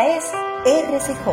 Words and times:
Es 0.00 0.32
RCJ. 0.64 1.28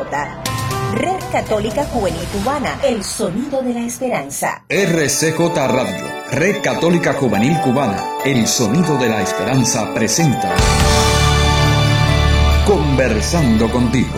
Red 0.96 1.24
Católica 1.32 1.86
Juvenil 1.86 2.22
Cubana, 2.34 2.78
el 2.84 3.02
sonido 3.02 3.62
de 3.62 3.74
la 3.74 3.86
esperanza. 3.86 4.66
RCJ 4.68 5.40
Radio, 5.56 6.06
Red 6.32 6.62
Católica 6.62 7.14
Juvenil 7.14 7.58
Cubana, 7.62 8.04
el 8.26 8.46
sonido 8.46 8.98
de 8.98 9.08
la 9.08 9.22
esperanza 9.22 9.94
presenta 9.94 10.54
Conversando 12.66 13.72
contigo. 13.72 14.10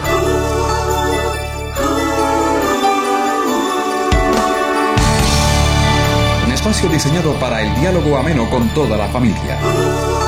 Un 6.48 6.52
espacio 6.52 6.90
diseñado 6.90 7.34
para 7.34 7.62
el 7.62 7.80
diálogo 7.80 8.18
ameno 8.18 8.50
con 8.50 8.68
toda 8.70 8.98
la 8.98 9.10
familia. 9.10 10.19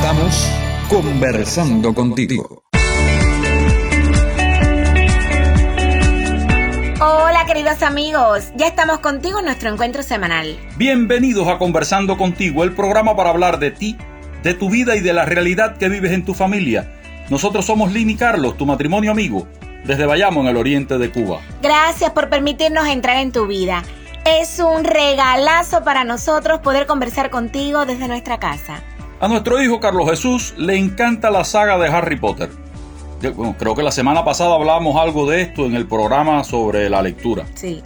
Estamos 0.00 0.50
conversando 0.88 1.92
contigo. 1.92 2.62
Hola 7.02 7.44
queridos 7.46 7.82
amigos, 7.82 8.50
ya 8.56 8.68
estamos 8.68 9.00
contigo 9.00 9.40
en 9.40 9.44
nuestro 9.44 9.68
encuentro 9.70 10.02
semanal. 10.02 10.56
Bienvenidos 10.78 11.46
a 11.48 11.58
Conversando 11.58 12.16
contigo, 12.16 12.64
el 12.64 12.72
programa 12.72 13.14
para 13.14 13.28
hablar 13.28 13.58
de 13.58 13.72
ti, 13.72 13.98
de 14.42 14.54
tu 14.54 14.70
vida 14.70 14.96
y 14.96 15.00
de 15.00 15.12
la 15.12 15.26
realidad 15.26 15.76
que 15.76 15.90
vives 15.90 16.12
en 16.12 16.24
tu 16.24 16.32
familia. 16.32 16.90
Nosotros 17.28 17.66
somos 17.66 17.92
Lini 17.92 18.16
Carlos, 18.16 18.56
tu 18.56 18.64
matrimonio 18.64 19.10
amigo, 19.10 19.48
desde 19.84 20.06
Bayamo 20.06 20.40
en 20.40 20.46
el 20.46 20.56
oriente 20.56 20.96
de 20.96 21.10
Cuba. 21.10 21.42
Gracias 21.60 22.10
por 22.12 22.30
permitirnos 22.30 22.88
entrar 22.88 23.18
en 23.18 23.32
tu 23.32 23.46
vida. 23.46 23.82
Es 24.24 24.60
un 24.60 24.82
regalazo 24.84 25.84
para 25.84 26.04
nosotros 26.04 26.60
poder 26.60 26.86
conversar 26.86 27.28
contigo 27.28 27.84
desde 27.84 28.08
nuestra 28.08 28.38
casa. 28.38 28.82
A 29.20 29.28
nuestro 29.28 29.62
hijo 29.62 29.80
Carlos 29.80 30.08
Jesús 30.08 30.54
le 30.56 30.78
encanta 30.78 31.30
la 31.30 31.44
saga 31.44 31.76
de 31.76 31.88
Harry 31.88 32.16
Potter. 32.16 32.48
creo 33.58 33.74
que 33.74 33.82
la 33.82 33.92
semana 33.92 34.24
pasada 34.24 34.54
hablamos 34.54 34.96
algo 34.96 35.28
de 35.28 35.42
esto 35.42 35.66
en 35.66 35.74
el 35.74 35.86
programa 35.86 36.42
sobre 36.42 36.88
la 36.88 37.02
lectura. 37.02 37.44
Sí. 37.54 37.82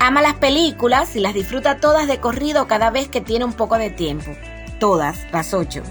Ama 0.00 0.22
las 0.22 0.34
películas 0.34 1.14
y 1.14 1.20
las 1.20 1.34
disfruta 1.34 1.76
todas 1.76 2.08
de 2.08 2.18
corrido 2.18 2.66
cada 2.66 2.90
vez 2.90 3.06
que 3.06 3.20
tiene 3.20 3.44
un 3.44 3.52
poco 3.52 3.78
de 3.78 3.90
tiempo. 3.90 4.32
Todas, 4.80 5.18
las 5.30 5.54
ocho. 5.54 5.84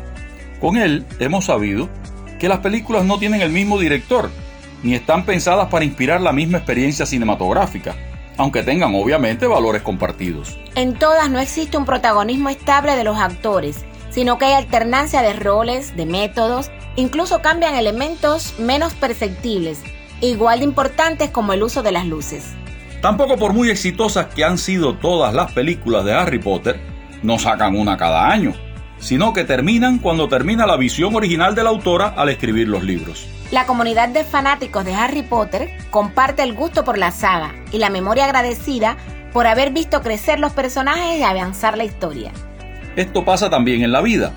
Con 0.59 0.75
él 0.75 1.05
hemos 1.19 1.45
sabido 1.45 1.87
que 2.37 2.49
las 2.49 2.59
películas 2.59 3.05
no 3.05 3.17
tienen 3.17 3.39
el 3.39 3.51
mismo 3.51 3.79
director, 3.79 4.29
ni 4.83 4.93
están 4.93 5.23
pensadas 5.23 5.69
para 5.69 5.85
inspirar 5.85 6.19
la 6.19 6.33
misma 6.33 6.57
experiencia 6.57 7.05
cinematográfica, 7.05 7.95
aunque 8.35 8.61
tengan 8.61 8.93
obviamente 8.93 9.47
valores 9.47 9.83
compartidos. 9.83 10.57
En 10.75 10.95
todas 10.95 11.29
no 11.29 11.39
existe 11.39 11.77
un 11.77 11.85
protagonismo 11.85 12.49
estable 12.49 12.97
de 12.97 13.05
los 13.05 13.17
actores 13.17 13.85
sino 14.11 14.37
que 14.37 14.45
hay 14.45 14.53
alternancia 14.53 15.21
de 15.21 15.33
roles, 15.33 15.95
de 15.95 16.05
métodos, 16.05 16.69
incluso 16.95 17.41
cambian 17.41 17.75
elementos 17.75 18.59
menos 18.59 18.93
perceptibles, 18.93 19.81
igual 20.19 20.59
de 20.59 20.65
importantes 20.65 21.29
como 21.31 21.53
el 21.53 21.63
uso 21.63 21.81
de 21.81 21.91
las 21.91 22.05
luces. 22.05 22.53
Tampoco 23.01 23.37
por 23.37 23.53
muy 23.53 23.69
exitosas 23.69 24.27
que 24.27 24.43
han 24.43 24.57
sido 24.57 24.95
todas 24.95 25.33
las 25.33 25.51
películas 25.53 26.05
de 26.05 26.13
Harry 26.13 26.39
Potter, 26.39 26.79
no 27.23 27.39
sacan 27.39 27.75
una 27.75 27.97
cada 27.97 28.29
año, 28.29 28.53
sino 28.99 29.33
que 29.33 29.43
terminan 29.43 29.97
cuando 29.97 30.27
termina 30.27 30.67
la 30.67 30.77
visión 30.77 31.15
original 31.15 31.55
de 31.55 31.63
la 31.63 31.69
autora 31.69 32.13
al 32.15 32.29
escribir 32.29 32.67
los 32.67 32.83
libros. 32.83 33.27
La 33.49 33.65
comunidad 33.65 34.09
de 34.09 34.23
fanáticos 34.23 34.85
de 34.85 34.93
Harry 34.93 35.23
Potter 35.23 35.71
comparte 35.89 36.43
el 36.43 36.53
gusto 36.53 36.85
por 36.85 36.97
la 36.97 37.11
saga 37.11 37.53
y 37.71 37.79
la 37.79 37.89
memoria 37.89 38.25
agradecida 38.25 38.97
por 39.33 39.47
haber 39.47 39.71
visto 39.71 40.01
crecer 40.01 40.39
los 40.39 40.53
personajes 40.53 41.19
y 41.19 41.23
avanzar 41.23 41.77
la 41.77 41.83
historia. 41.83 42.31
Esto 42.95 43.23
pasa 43.23 43.49
también 43.49 43.83
en 43.83 43.91
la 43.91 44.01
vida. 44.01 44.33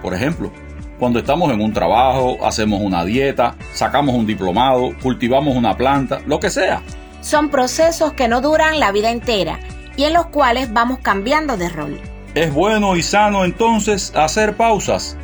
Por 0.00 0.14
ejemplo, 0.14 0.52
cuando 0.98 1.18
estamos 1.18 1.52
en 1.52 1.60
un 1.60 1.72
trabajo, 1.72 2.38
hacemos 2.44 2.80
una 2.80 3.04
dieta, 3.04 3.56
sacamos 3.72 4.14
un 4.14 4.26
diplomado, 4.26 4.92
cultivamos 5.02 5.56
una 5.56 5.76
planta, 5.76 6.20
lo 6.26 6.38
que 6.38 6.50
sea. 6.50 6.82
Son 7.20 7.50
procesos 7.50 8.12
que 8.12 8.28
no 8.28 8.40
duran 8.40 8.78
la 8.78 8.92
vida 8.92 9.10
entera 9.10 9.58
y 9.96 10.04
en 10.04 10.12
los 10.12 10.26
cuales 10.26 10.72
vamos 10.72 11.00
cambiando 11.02 11.56
de 11.56 11.68
rol. 11.68 12.00
Es 12.34 12.52
bueno 12.52 12.96
y 12.96 13.02
sano 13.02 13.44
entonces 13.44 14.12
hacer 14.14 14.56
pausas, 14.56 15.16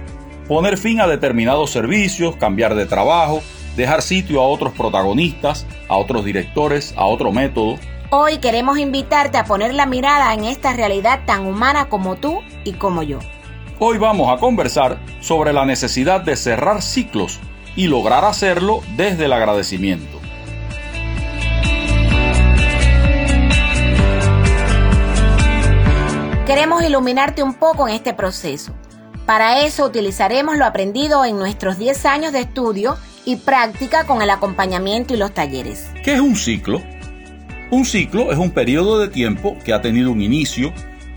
poner 0.48 0.76
fin 0.76 1.00
a 1.00 1.06
determinados 1.06 1.71
servicios, 1.71 2.37
cambiar 2.37 2.75
de 2.75 2.87
trabajo, 2.87 3.42
dejar 3.76 4.03
sitio 4.03 4.41
a 4.41 4.48
otros 4.48 4.72
protagonistas, 4.72 5.66
a 5.88 5.97
otros 5.97 6.25
directores, 6.25 6.94
a 6.97 7.04
otro 7.04 7.31
método, 7.32 7.78
Hoy 8.15 8.41
queremos 8.41 8.77
invitarte 8.77 9.39
a 9.39 9.45
poner 9.45 9.73
la 9.73 9.87
mirada 9.87 10.34
en 10.34 10.45
esta 10.45 10.75
realidad 10.75 11.21
tan 11.25 11.47
humana 11.47 11.89
como 11.89 12.17
tú 12.17 12.41
y 12.62 12.75
como 12.75 13.03
yo. 13.03 13.21
Hoy 13.78 13.97
vamos 13.97 14.31
a 14.31 14.39
conversar 14.39 14.99
sobre 15.23 15.55
la 15.55 15.65
necesidad 15.65 16.21
de 16.21 16.37
cerrar 16.37 16.83
ciclos 16.83 17.41
y 17.75 17.87
lograr 17.87 18.27
hacerlo 18.27 18.83
desde 18.99 19.25
el 19.25 19.33
agradecimiento. 19.33 20.21
Queremos 26.45 26.84
iluminarte 26.84 27.43
un 27.43 27.55
poco 27.55 27.89
en 27.89 27.95
este 27.95 28.12
proceso. 28.12 28.75
Para 29.25 29.62
eso 29.62 29.87
utilizaremos 29.87 30.59
lo 30.59 30.67
aprendido 30.67 31.25
en 31.25 31.39
nuestros 31.39 31.78
10 31.78 32.05
años 32.05 32.33
de 32.34 32.41
estudio 32.41 32.99
y 33.25 33.37
práctica 33.37 34.05
con 34.05 34.21
el 34.21 34.28
acompañamiento 34.28 35.15
y 35.15 35.17
los 35.17 35.33
talleres. 35.33 35.89
¿Qué 36.05 36.12
es 36.12 36.21
un 36.21 36.37
ciclo? 36.37 36.83
Un 37.72 37.87
ciclo 37.87 38.31
es 38.31 38.37
un 38.37 38.50
periodo 38.50 38.99
de 38.99 39.09
tiempo 39.09 39.56
que 39.65 39.72
ha 39.72 39.81
tenido 39.81 40.10
un 40.10 40.21
inicio, 40.21 40.75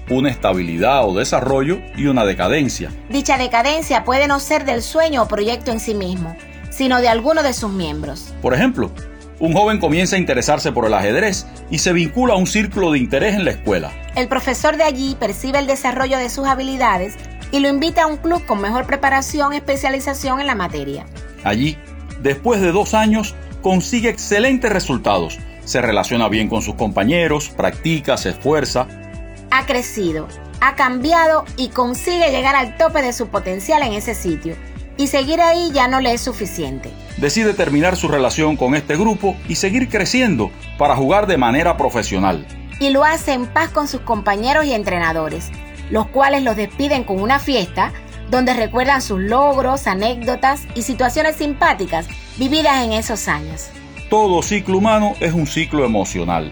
una 0.09 0.29
estabilidad 0.29 1.05
o 1.05 1.13
desarrollo 1.13 1.81
y 1.97 2.05
una 2.05 2.23
decadencia. 2.23 2.93
Dicha 3.09 3.38
decadencia 3.38 4.05
puede 4.05 4.29
no 4.29 4.39
ser 4.39 4.63
del 4.63 4.81
sueño 4.81 5.23
o 5.23 5.27
proyecto 5.27 5.73
en 5.73 5.81
sí 5.81 5.93
mismo, 5.93 6.33
sino 6.69 7.01
de 7.01 7.09
alguno 7.09 7.43
de 7.43 7.51
sus 7.51 7.73
miembros. 7.73 8.33
Por 8.41 8.53
ejemplo, 8.53 8.89
un 9.39 9.51
joven 9.51 9.81
comienza 9.81 10.16
a 10.16 10.19
interesarse 10.19 10.71
por 10.71 10.85
el 10.85 10.93
ajedrez 10.93 11.45
y 11.69 11.79
se 11.79 11.91
vincula 11.91 12.35
a 12.35 12.38
un 12.38 12.47
círculo 12.47 12.93
de 12.93 12.99
interés 12.99 13.35
en 13.35 13.43
la 13.43 13.51
escuela. 13.51 13.91
El 14.16 14.29
profesor 14.29 14.77
de 14.77 14.83
allí 14.83 15.17
percibe 15.19 15.59
el 15.59 15.67
desarrollo 15.67 16.17
de 16.17 16.29
sus 16.29 16.47
habilidades 16.47 17.16
y 17.51 17.59
lo 17.59 17.67
invita 17.67 18.03
a 18.03 18.07
un 18.07 18.16
club 18.16 18.45
con 18.45 18.61
mejor 18.61 18.85
preparación 18.85 19.51
y 19.51 19.57
especialización 19.57 20.39
en 20.39 20.47
la 20.47 20.55
materia. 20.55 21.05
Allí, 21.43 21.77
después 22.22 22.61
de 22.61 22.72
dos 22.72 22.93
años, 22.93 23.35
consigue 23.61 24.07
excelentes 24.07 24.72
resultados 24.72 25.37
se 25.65 25.81
relaciona 25.81 26.29
bien 26.29 26.47
con 26.47 26.61
sus 26.61 26.75
compañeros, 26.75 27.49
practica, 27.49 28.17
se 28.17 28.29
esfuerza. 28.29 28.87
Ha 29.51 29.65
crecido, 29.65 30.27
ha 30.61 30.75
cambiado 30.75 31.43
y 31.57 31.69
consigue 31.69 32.31
llegar 32.31 32.55
al 32.55 32.77
tope 32.77 33.01
de 33.01 33.13
su 33.13 33.27
potencial 33.27 33.81
en 33.83 33.93
ese 33.93 34.15
sitio. 34.15 34.55
Y 34.97 35.07
seguir 35.07 35.41
ahí 35.41 35.71
ya 35.73 35.89
no 35.89 35.99
le 35.99 36.13
es 36.13 36.21
suficiente. 36.21 36.89
Decide 37.17 37.53
terminar 37.53 37.97
su 37.97 38.07
relación 38.07 38.55
con 38.55 38.75
este 38.75 38.95
grupo 38.95 39.35
y 39.49 39.55
seguir 39.55 39.89
creciendo 39.89 40.51
para 40.77 40.95
jugar 40.95 41.27
de 41.27 41.37
manera 41.37 41.75
profesional. 41.75 42.45
Y 42.79 42.91
lo 42.91 43.03
hace 43.03 43.33
en 43.33 43.45
paz 43.47 43.69
con 43.71 43.87
sus 43.87 44.01
compañeros 44.01 44.65
y 44.65 44.73
entrenadores, 44.73 45.49
los 45.89 46.07
cuales 46.07 46.43
los 46.43 46.55
despiden 46.55 47.03
con 47.03 47.21
una 47.21 47.39
fiesta 47.39 47.91
donde 48.29 48.53
recuerdan 48.53 49.01
sus 49.01 49.19
logros, 49.19 49.87
anécdotas 49.87 50.61
y 50.75 50.83
situaciones 50.83 51.35
simpáticas 51.35 52.07
vividas 52.37 52.83
en 52.83 52.93
esos 52.93 53.27
años. 53.27 53.69
Todo 54.15 54.41
ciclo 54.41 54.77
humano 54.77 55.13
es 55.19 55.33
un 55.33 55.45
ciclo 55.45 55.83
emocional. 55.83 56.49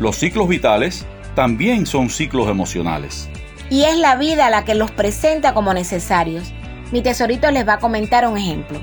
Los 0.00 0.16
ciclos 0.16 0.48
vitales 0.48 1.04
también 1.34 1.84
son 1.84 2.08
ciclos 2.08 2.48
emocionales. 2.48 3.28
Y 3.68 3.82
es 3.84 3.98
la 3.98 4.16
vida 4.16 4.48
la 4.48 4.64
que 4.64 4.74
los 4.74 4.90
presenta 4.92 5.52
como 5.52 5.74
necesarios. 5.74 6.54
Mi 6.92 7.02
tesorito 7.02 7.50
les 7.50 7.68
va 7.68 7.74
a 7.74 7.78
comentar 7.80 8.26
un 8.26 8.38
ejemplo. 8.38 8.80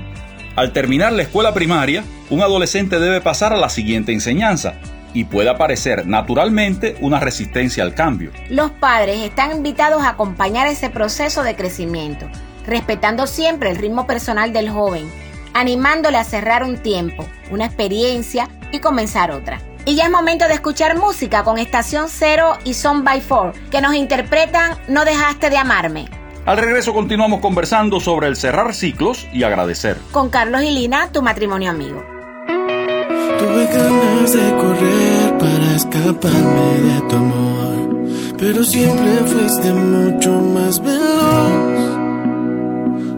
Al 0.54 0.72
terminar 0.72 1.12
la 1.12 1.22
escuela 1.22 1.52
primaria, 1.54 2.04
un 2.30 2.40
adolescente 2.40 3.00
debe 3.00 3.20
pasar 3.20 3.52
a 3.52 3.56
la 3.56 3.68
siguiente 3.68 4.12
enseñanza 4.12 4.74
y 5.12 5.24
puede 5.24 5.50
aparecer 5.50 6.06
naturalmente 6.06 6.96
una 7.00 7.18
resistencia 7.18 7.82
al 7.82 7.94
cambio. 7.94 8.30
Los 8.48 8.70
padres 8.70 9.22
están 9.22 9.50
invitados 9.50 10.04
a 10.04 10.10
acompañar 10.10 10.68
ese 10.68 10.88
proceso 10.88 11.42
de 11.42 11.56
crecimiento, 11.56 12.28
respetando 12.64 13.26
siempre 13.26 13.70
el 13.70 13.76
ritmo 13.76 14.06
personal 14.06 14.52
del 14.52 14.70
joven 14.70 15.10
animándole 15.54 16.18
a 16.18 16.24
cerrar 16.24 16.62
un 16.62 16.76
tiempo, 16.76 17.24
una 17.50 17.64
experiencia 17.64 18.48
y 18.72 18.80
comenzar 18.80 19.30
otra. 19.30 19.60
Y 19.86 19.96
ya 19.96 20.04
es 20.04 20.10
momento 20.10 20.46
de 20.48 20.54
escuchar 20.54 20.98
música 20.98 21.44
con 21.44 21.58
Estación 21.58 22.06
Cero 22.08 22.58
y 22.64 22.74
Son 22.74 23.04
by 23.04 23.20
Four, 23.20 23.52
que 23.70 23.80
nos 23.80 23.94
interpretan 23.94 24.78
No 24.88 25.04
dejaste 25.04 25.50
de 25.50 25.56
amarme. 25.56 26.08
Al 26.46 26.58
regreso 26.58 26.92
continuamos 26.92 27.40
conversando 27.40 28.00
sobre 28.00 28.28
el 28.28 28.36
cerrar 28.36 28.74
ciclos 28.74 29.26
y 29.32 29.44
agradecer. 29.44 29.96
Con 30.12 30.28
Carlos 30.28 30.62
y 30.62 30.70
Lina, 30.70 31.10
tu 31.10 31.22
matrimonio 31.22 31.70
amigo. 31.70 32.04
Tuve 33.38 33.66
ganas 33.66 34.32
de 34.32 34.50
correr 34.56 35.38
para 35.38 35.76
escaparme 35.76 36.80
de 36.80 37.00
tu 37.08 37.16
amor, 37.16 38.34
pero 38.38 38.64
siempre 38.64 39.16
fuiste 39.26 39.72
mucho 39.72 40.30
más 40.32 40.82
veloz 40.82 41.73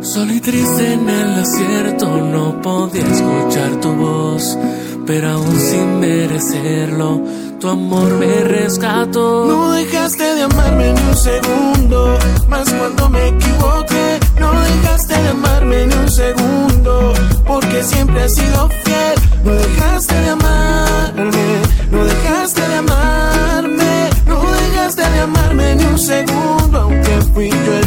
Solo 0.07 0.33
y 0.35 0.41
triste 0.41 0.93
en 0.93 1.09
el 1.11 1.35
desierto 1.35 2.07
no 2.07 2.63
podía 2.63 3.03
escuchar 3.03 3.81
tu 3.81 3.93
voz, 3.93 4.57
pero 5.05 5.31
aún 5.31 5.59
sin 5.59 5.99
merecerlo, 5.99 7.21
tu 7.59 7.69
amor 7.69 8.13
me 8.13 8.45
rescató. 8.45 9.47
No 9.47 9.73
dejaste 9.73 10.23
de 10.23 10.43
amarme 10.43 10.93
ni 10.93 11.01
un 11.01 11.17
segundo, 11.17 12.19
más 12.49 12.73
cuando 12.73 13.11
me 13.11 13.27
equivoqué. 13.27 14.21
No 14.39 14.53
dejaste 14.61 15.21
de 15.21 15.29
amarme 15.29 15.87
ni 15.87 15.95
un 15.95 16.09
segundo, 16.09 17.13
porque 17.45 17.83
siempre 17.83 18.23
has 18.23 18.35
sido 18.37 18.69
fiel. 18.85 19.19
No 19.45 19.55
dejaste 19.55 20.15
de 20.15 20.31
amarme, 20.31 21.63
no 21.91 22.05
dejaste 22.05 22.61
de 22.61 22.77
amarme, 22.77 24.11
no 24.29 24.41
dejaste 24.53 25.03
de 25.03 25.21
amarme 25.21 25.75
ni 25.75 25.85
un 25.85 25.99
segundo, 25.99 26.79
aunque 26.79 27.21
fui 27.35 27.51
yo 27.51 27.77
el 27.79 27.86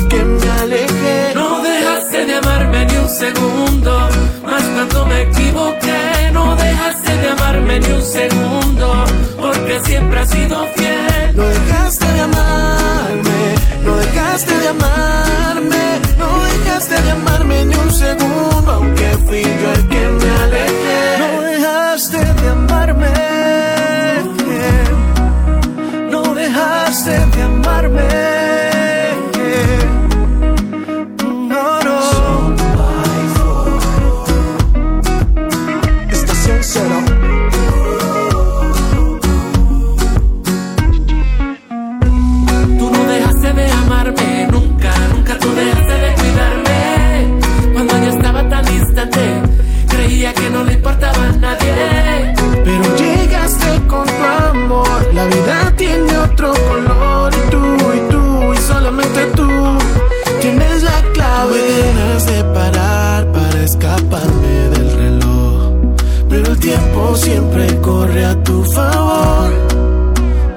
un 3.09 3.15
segundo, 3.15 4.09
más 4.43 4.63
cuando 4.63 5.05
me 5.07 5.21
equivoqué. 5.23 6.31
No 6.31 6.55
dejaste 6.55 7.17
de 7.17 7.29
amarme 7.29 7.79
ni 7.79 7.91
un 7.91 8.01
segundo, 8.01 9.05
porque 9.39 9.79
siempre 9.83 10.19
has 10.19 10.29
sido 10.29 10.65
fiel. 10.75 11.35
No 11.35 11.47
dejaste 11.47 12.05
de 12.05 12.21
amarme, 12.21 13.55
no 13.83 13.95
dejaste 13.97 14.53
de 14.59 14.67
amarme, 14.67 15.85
no 16.17 16.27
dejaste 16.43 17.01
de 17.01 17.11
amarme 17.11 17.65
ni 17.65 17.75
un 17.75 17.91
segundo, 17.91 18.38
siempre 67.29 67.79
corre 67.81 68.25
a 68.25 68.35
tu 68.43 68.63
favor. 68.63 69.49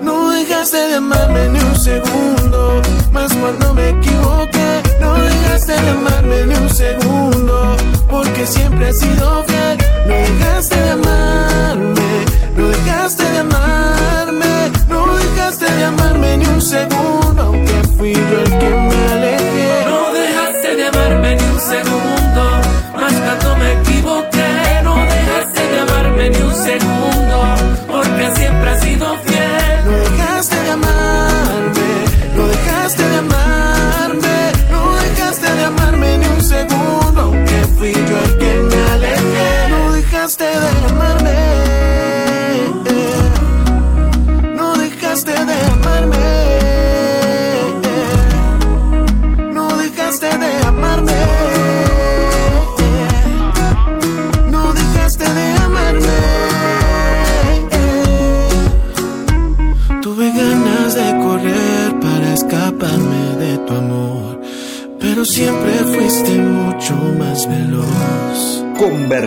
No 0.02 0.30
dejaste 0.30 0.78
de 0.88 0.94
amarme 0.94 1.42
ni 1.52 1.60
un 1.70 1.76
segundo, 1.76 2.80
más 3.12 3.30
cuando 3.40 3.74
me 3.74 3.90
equivoqué. 3.90 4.70
No 5.02 5.10
dejaste 5.14 5.72
de 5.84 5.90
amarme 5.98 6.38
ni 6.48 6.54
un 6.64 6.70
segundo, 6.70 7.54
porque 8.10 8.46
siempre 8.46 8.88
has 8.88 8.98
sido 8.98 9.44
fiel. 9.48 9.76
No 10.08 10.14
dejaste 10.28 10.76
de 10.86 10.90
amarme, 10.98 12.10
no 12.56 12.64
dejaste 12.68 13.24
de 13.34 13.38
amarme, 13.46 14.54
no 14.88 15.00
dejaste 15.24 15.66
de 15.78 15.84
amarme 15.84 16.36
ni 16.38 16.46
un 16.46 16.62
segundo, 16.62 17.40
aunque 17.48 17.76
fui 17.96 18.14
yo 18.14 18.36
el 18.44 18.50
que 18.60 18.70
me 18.88 19.00
alejé. 19.14 19.72
No 19.90 20.00
dejaste 20.20 20.68
de 20.78 20.84
amarme 20.92 21.36
ni 21.36 21.44
un 21.54 21.60
segundo, 21.72 22.31
porque 27.88 28.30
siempre 28.36 28.70
has 28.70 28.80
sido 28.82 29.16
fiel. 29.18 29.31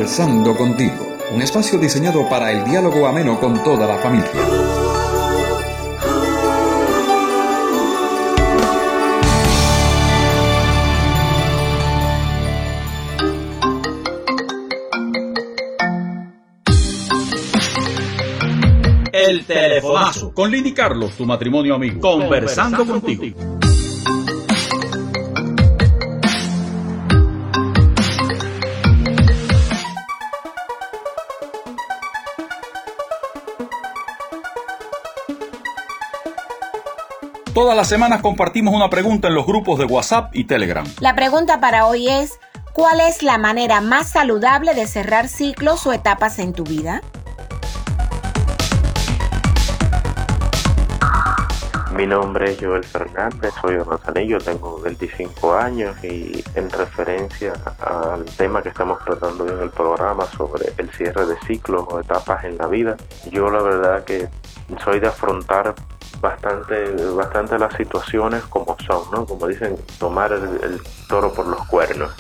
Conversando 0.06 0.56
contigo, 0.56 1.18
un 1.34 1.42
espacio 1.42 1.80
diseñado 1.80 2.30
para 2.30 2.52
el 2.52 2.64
diálogo 2.64 3.08
ameno 3.08 3.40
con 3.40 3.64
toda 3.64 3.88
la 3.88 3.98
familia. 3.98 4.30
El 19.12 19.44
telefonazo 19.48 20.32
con 20.36 20.52
Lini 20.52 20.72
Carlos, 20.72 21.14
tu 21.18 21.26
matrimonio 21.26 21.74
amigo. 21.74 22.00
Conversando, 22.00 22.86
contigo. 22.86 23.55
Todas 37.76 37.90
las 37.90 38.00
semanas 38.00 38.22
compartimos 38.22 38.74
una 38.74 38.90
pregunta 38.90 39.28
en 39.28 39.36
los 39.36 39.46
grupos 39.46 39.78
de 39.78 39.84
WhatsApp 39.84 40.34
y 40.34 40.46
Telegram. 40.46 40.88
La 41.02 41.14
pregunta 41.14 41.60
para 41.60 41.88
hoy 41.88 42.08
es, 42.08 42.40
¿cuál 42.72 43.02
es 43.02 43.22
la 43.22 43.38
manera 43.38 43.82
más 43.82 44.08
saludable 44.08 44.74
de 44.74 44.88
cerrar 44.88 45.28
ciclos 45.28 45.86
o 45.86 45.92
etapas 45.92 46.40
en 46.40 46.54
tu 46.54 46.64
vida? 46.64 47.02
Mi 51.94 52.08
nombre 52.08 52.52
es 52.52 52.58
Joel 52.62 52.86
Fernández, 52.86 53.54
soy 53.62 53.76
de 53.76 53.84
Manzanillo, 53.84 54.38
tengo 54.38 54.80
25 54.80 55.56
años 55.56 56.02
y 56.02 56.42
en 56.56 56.70
referencia 56.70 57.52
al 57.82 58.24
tema 58.38 58.64
que 58.64 58.70
estamos 58.70 59.04
tratando 59.04 59.46
en 59.50 59.62
el 59.62 59.70
programa 59.70 60.26
sobre 60.28 60.72
el 60.78 60.90
cierre 60.92 61.26
de 61.26 61.36
ciclos 61.46 61.86
o 61.90 62.00
etapas 62.00 62.46
en 62.46 62.58
la 62.58 62.68
vida, 62.68 62.96
yo 63.32 63.50
la 63.50 63.62
verdad 63.62 64.06
que 64.06 64.30
soy 64.82 65.02
de 65.02 65.08
afrontar 65.08 65.76
bastante, 66.22 66.92
bastante 67.14 67.58
las 67.58 67.74
situaciones 67.76 68.44
como 68.44 68.78
son, 68.86 69.12
¿no? 69.12 69.26
Como 69.26 69.48
dicen, 69.48 69.78
tomar 70.00 70.32
el, 70.34 70.82
toro 71.08 71.34
por 71.34 71.48
los 71.48 71.66
cuernos. 71.68 72.12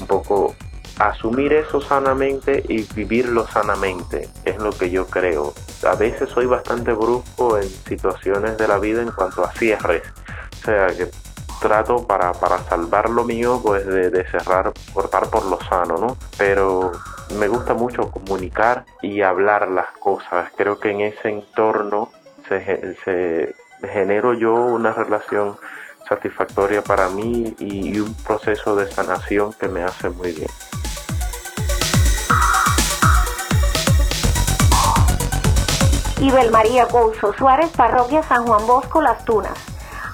Un 0.00 0.06
poco 0.06 0.54
asumir 0.98 1.52
eso 1.52 1.80
sanamente 1.80 2.62
y 2.68 2.82
vivirlo 2.94 3.46
sanamente 3.48 4.28
es 4.44 4.58
lo 4.58 4.70
que 4.70 4.90
yo 4.90 5.06
creo. 5.06 5.52
A 5.86 5.94
veces 5.96 6.28
soy 6.30 6.46
bastante 6.46 6.92
brusco 6.92 7.58
en 7.58 7.68
situaciones 7.68 8.56
de 8.56 8.68
la 8.68 8.78
vida 8.78 9.02
en 9.02 9.10
cuanto 9.10 9.44
a 9.44 9.52
cierres. 9.52 10.02
O 10.60 10.64
sea, 10.64 10.86
que 10.88 11.10
trato 11.60 12.06
para, 12.06 12.32
para 12.32 12.58
salvar 12.64 13.10
lo 13.10 13.24
mío, 13.24 13.60
pues 13.62 13.86
de, 13.86 14.10
de 14.10 14.24
cerrar, 14.28 14.72
cortar 14.92 15.28
por 15.30 15.44
lo 15.46 15.58
sano, 15.68 15.98
¿no? 15.98 16.16
Pero 16.36 16.92
me 17.38 17.48
gusta 17.48 17.74
mucho 17.74 18.10
comunicar 18.10 18.84
y 19.02 19.22
hablar 19.22 19.68
las 19.68 19.90
cosas. 19.98 20.50
Creo 20.56 20.78
que 20.78 20.90
en 20.90 21.00
ese 21.00 21.30
entorno 21.30 22.10
se, 22.48 22.96
se 23.04 23.54
genero 23.92 24.34
yo 24.34 24.54
una 24.54 24.92
relación 24.92 25.56
satisfactoria 26.08 26.82
para 26.82 27.08
mí 27.08 27.54
y, 27.58 27.96
y 27.96 28.00
un 28.00 28.14
proceso 28.14 28.76
de 28.76 28.90
sanación 28.90 29.52
que 29.54 29.68
me 29.68 29.82
hace 29.82 30.10
muy 30.10 30.32
bien. 30.32 30.50
Ibel 36.20 36.50
María 36.50 36.86
Couso 36.86 37.34
Suárez, 37.34 37.70
Parroquia 37.76 38.22
San 38.22 38.46
Juan 38.46 38.66
Bosco, 38.66 39.02
Las 39.02 39.24
Tunas. 39.24 39.58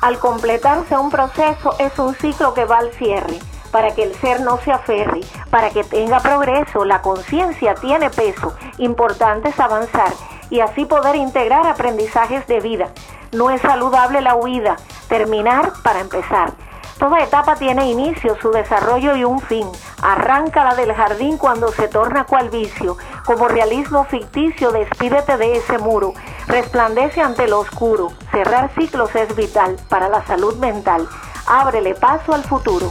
Al 0.01 0.19
completarse 0.19 0.97
un 0.97 1.11
proceso 1.11 1.77
es 1.79 1.97
un 1.99 2.15
ciclo 2.15 2.55
que 2.55 2.65
va 2.65 2.79
al 2.79 2.91
cierre, 2.93 3.39
para 3.71 3.95
que 3.95 4.03
el 4.05 4.15
ser 4.17 4.41
no 4.41 4.59
se 4.59 4.73
aferre, 4.73 5.21
para 5.51 5.71
que 5.71 5.85
tenga 5.85 6.19
progreso, 6.21 6.85
la 6.85 7.03
conciencia 7.03 7.75
tiene 7.75 8.11
peso, 8.11 8.57
importante 8.79 9.51
es 9.51 9.61
avanzar 9.61 10.13
y 10.51 10.61
así 10.61 10.85
poder 10.85 11.17
integrar 11.17 11.67
aprendizajes 11.67 12.47
de 12.47 12.61
vida. 12.61 12.89
No 13.33 13.51
es 13.51 13.61
saludable 13.61 14.21
la 14.21 14.35
huida, 14.35 14.77
terminar 15.09 15.73
para 15.83 16.01
empezar. 16.01 16.53
Toda 16.99 17.21
etapa 17.21 17.57
tiene 17.57 17.91
inicio, 17.91 18.37
su 18.43 18.51
desarrollo 18.51 19.17
y 19.17 19.25
un 19.25 19.41
fin. 19.41 19.67
Arranca 20.03 20.65
la 20.65 20.75
del 20.75 20.93
jardín 20.93 21.39
cuando 21.39 21.73
se 21.73 21.89
torna 21.89 22.25
cual 22.25 22.51
vicio. 22.51 22.99
Como 23.25 23.49
realismo 23.49 24.05
ficticio, 24.05 24.71
despídete 24.71 25.39
de 25.39 25.57
ese 25.57 25.79
muro. 25.79 26.13
Resplandece 26.47 27.23
ante 27.23 27.49
lo 27.49 27.61
oscuro. 27.61 28.13
Cerrar 28.31 28.71
ciclos 28.75 29.15
es 29.15 29.35
vital 29.35 29.77
para 29.89 30.11
la 30.11 30.27
salud 30.27 30.57
mental. 30.57 31.09
Ábrele 31.47 31.95
paso 31.95 32.35
al 32.35 32.45
futuro. 32.45 32.91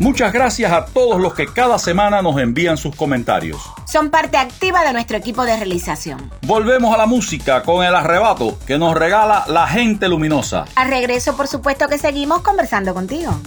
Muchas 0.00 0.32
gracias 0.32 0.72
a 0.72 0.86
todos 0.86 1.20
los 1.20 1.34
que 1.34 1.46
cada 1.46 1.78
semana 1.78 2.22
nos 2.22 2.40
envían 2.40 2.78
sus 2.78 2.96
comentarios. 2.96 3.60
Son 3.86 4.08
parte 4.08 4.38
activa 4.38 4.82
de 4.82 4.94
nuestro 4.94 5.18
equipo 5.18 5.44
de 5.44 5.54
realización. 5.54 6.30
Volvemos 6.40 6.94
a 6.94 6.96
la 6.96 7.04
música 7.04 7.62
con 7.62 7.84
el 7.84 7.94
arrebato 7.94 8.58
que 8.66 8.78
nos 8.78 8.94
regala 8.94 9.44
la 9.46 9.66
gente 9.66 10.08
luminosa. 10.08 10.64
Al 10.74 10.88
regreso, 10.88 11.36
por 11.36 11.48
supuesto 11.48 11.86
que 11.86 11.98
seguimos 11.98 12.40
conversando 12.40 12.94
contigo. 12.94 13.38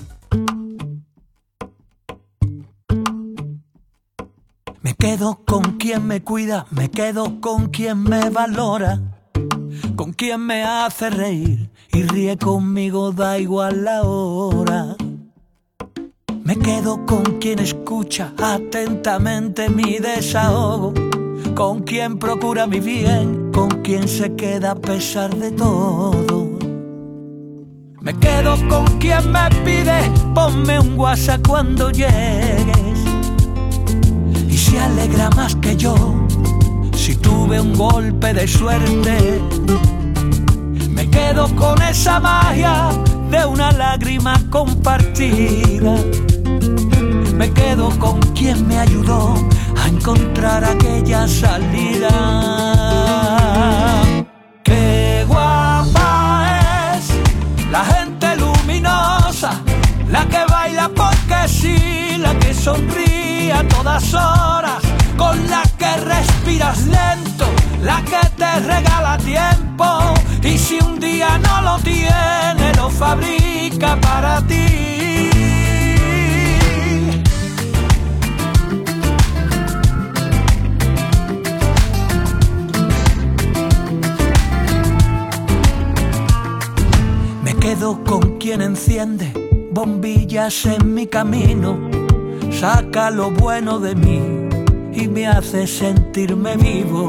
Me 4.81 4.93
quedo 4.93 5.39
con 5.47 5.79
quien 5.79 6.05
me 6.05 6.21
cuida, 6.21 6.67
me 6.69 6.91
quedo 6.91 7.41
con 7.41 7.69
quien 7.69 8.03
me 8.03 8.29
valora, 8.29 8.99
con 9.95 10.13
quien 10.13 10.41
me 10.41 10.63
hace 10.63 11.09
reír 11.09 11.71
y 11.91 12.03
ríe 12.03 12.37
conmigo, 12.37 13.11
da 13.11 13.39
igual 13.39 13.85
la 13.85 14.03
hora. 14.03 14.95
Me 16.63 16.69
quedo 16.75 17.05
con 17.05 17.23
quien 17.41 17.59
escucha 17.59 18.31
atentamente 18.41 19.67
mi 19.67 19.99
desahogo, 19.99 20.93
con 21.55 21.81
quien 21.81 22.17
procura 22.17 22.65
mi 22.67 22.79
bien, 22.79 23.51
con 23.51 23.67
quien 23.83 24.07
se 24.07 24.33
queda 24.35 24.71
a 24.71 24.75
pesar 24.75 25.35
de 25.35 25.51
todo. 25.51 26.57
Me 27.99 28.17
quedo 28.17 28.55
con 28.69 28.85
quien 28.97 29.29
me 29.29 29.49
pide, 29.65 30.09
ponme 30.33 30.79
un 30.79 30.97
WhatsApp 30.97 31.45
cuando 31.45 31.91
llegues. 31.91 32.99
Y 34.47 34.57
se 34.57 34.79
alegra 34.79 35.29
más 35.31 35.57
que 35.57 35.75
yo 35.75 35.95
si 36.95 37.17
tuve 37.17 37.59
un 37.59 37.73
golpe 37.73 38.33
de 38.33 38.47
suerte. 38.47 39.41
Me 40.89 41.09
quedo 41.09 41.53
con 41.57 41.81
esa 41.81 42.21
magia 42.21 42.89
de 43.29 43.45
una 43.45 43.69
lágrima 43.73 44.39
compartida 44.49 45.72
con 48.03 48.19
quien 48.33 48.67
me 48.67 48.77
ayudó 48.77 49.33
a 49.81 49.87
encontrar 49.87 50.61
aquella 50.65 51.25
salida. 51.25 52.09
Qué 54.61 55.25
guapa 55.25 56.95
es 56.97 57.05
la 57.71 57.85
gente 57.85 58.35
luminosa, 58.35 59.51
la 60.09 60.27
que 60.27 60.43
baila 60.51 60.89
porque 60.89 61.47
sí, 61.47 62.17
la 62.19 62.37
que 62.39 62.53
sonríe 62.53 63.53
a 63.53 63.65
todas 63.69 64.13
horas, 64.13 64.81
con 65.17 65.35
la 65.49 65.63
que 65.79 65.91
respiras 66.13 66.79
lento, 66.97 67.45
la 67.81 68.01
que 68.01 68.21
te 68.39 68.51
regala 68.71 69.17
tiempo 69.19 69.87
y 70.43 70.57
si 70.57 70.77
un 70.79 70.99
día 70.99 71.37
no 71.37 71.61
lo 71.61 71.75
tiene, 71.79 72.65
lo 72.75 72.89
fabrica 72.89 73.97
para 74.01 74.41
ti. 74.45 75.02
Quedo 87.63 88.03
con 88.03 88.39
quien 88.39 88.61
enciende 88.61 89.31
bombillas 89.71 90.65
en 90.65 90.93
mi 90.93 91.07
camino, 91.07 91.79
saca 92.51 93.09
lo 93.09 93.31
bueno 93.31 93.79
de 93.79 93.95
mí 93.95 94.19
y 94.91 95.07
me 95.07 95.27
hace 95.27 95.65
sentirme 95.65 96.57
vivo. 96.57 97.07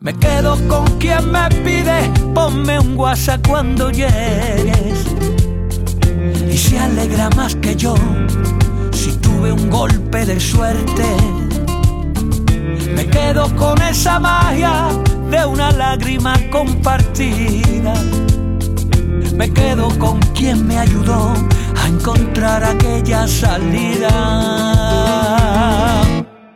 Me 0.00 0.12
quedo 0.14 0.56
con 0.66 0.84
quien 0.98 1.30
me 1.30 1.48
pide, 1.64 2.10
ponme 2.34 2.80
un 2.80 2.98
WhatsApp 2.98 3.46
cuando 3.46 3.90
llegues. 3.92 5.06
Y 6.50 6.56
se 6.58 6.76
alegra 6.76 7.30
más 7.36 7.54
que 7.54 7.76
yo 7.76 7.94
si 8.90 9.12
tuve 9.18 9.52
un 9.52 9.70
golpe 9.70 10.26
de 10.26 10.40
suerte. 10.40 11.06
Me 12.96 13.06
quedo 13.06 13.54
con 13.54 13.80
esa 13.80 14.18
magia 14.18 14.88
de 15.30 15.46
una 15.46 15.70
lágrima 15.70 16.34
compartida 16.50 17.94
me 19.34 19.52
quedo 19.52 19.88
con 19.98 20.20
quien 20.34 20.66
me 20.66 20.78
ayudó 20.78 21.34
a 21.82 21.88
encontrar 21.88 22.64
aquella 22.64 23.26
salida. 23.28 24.10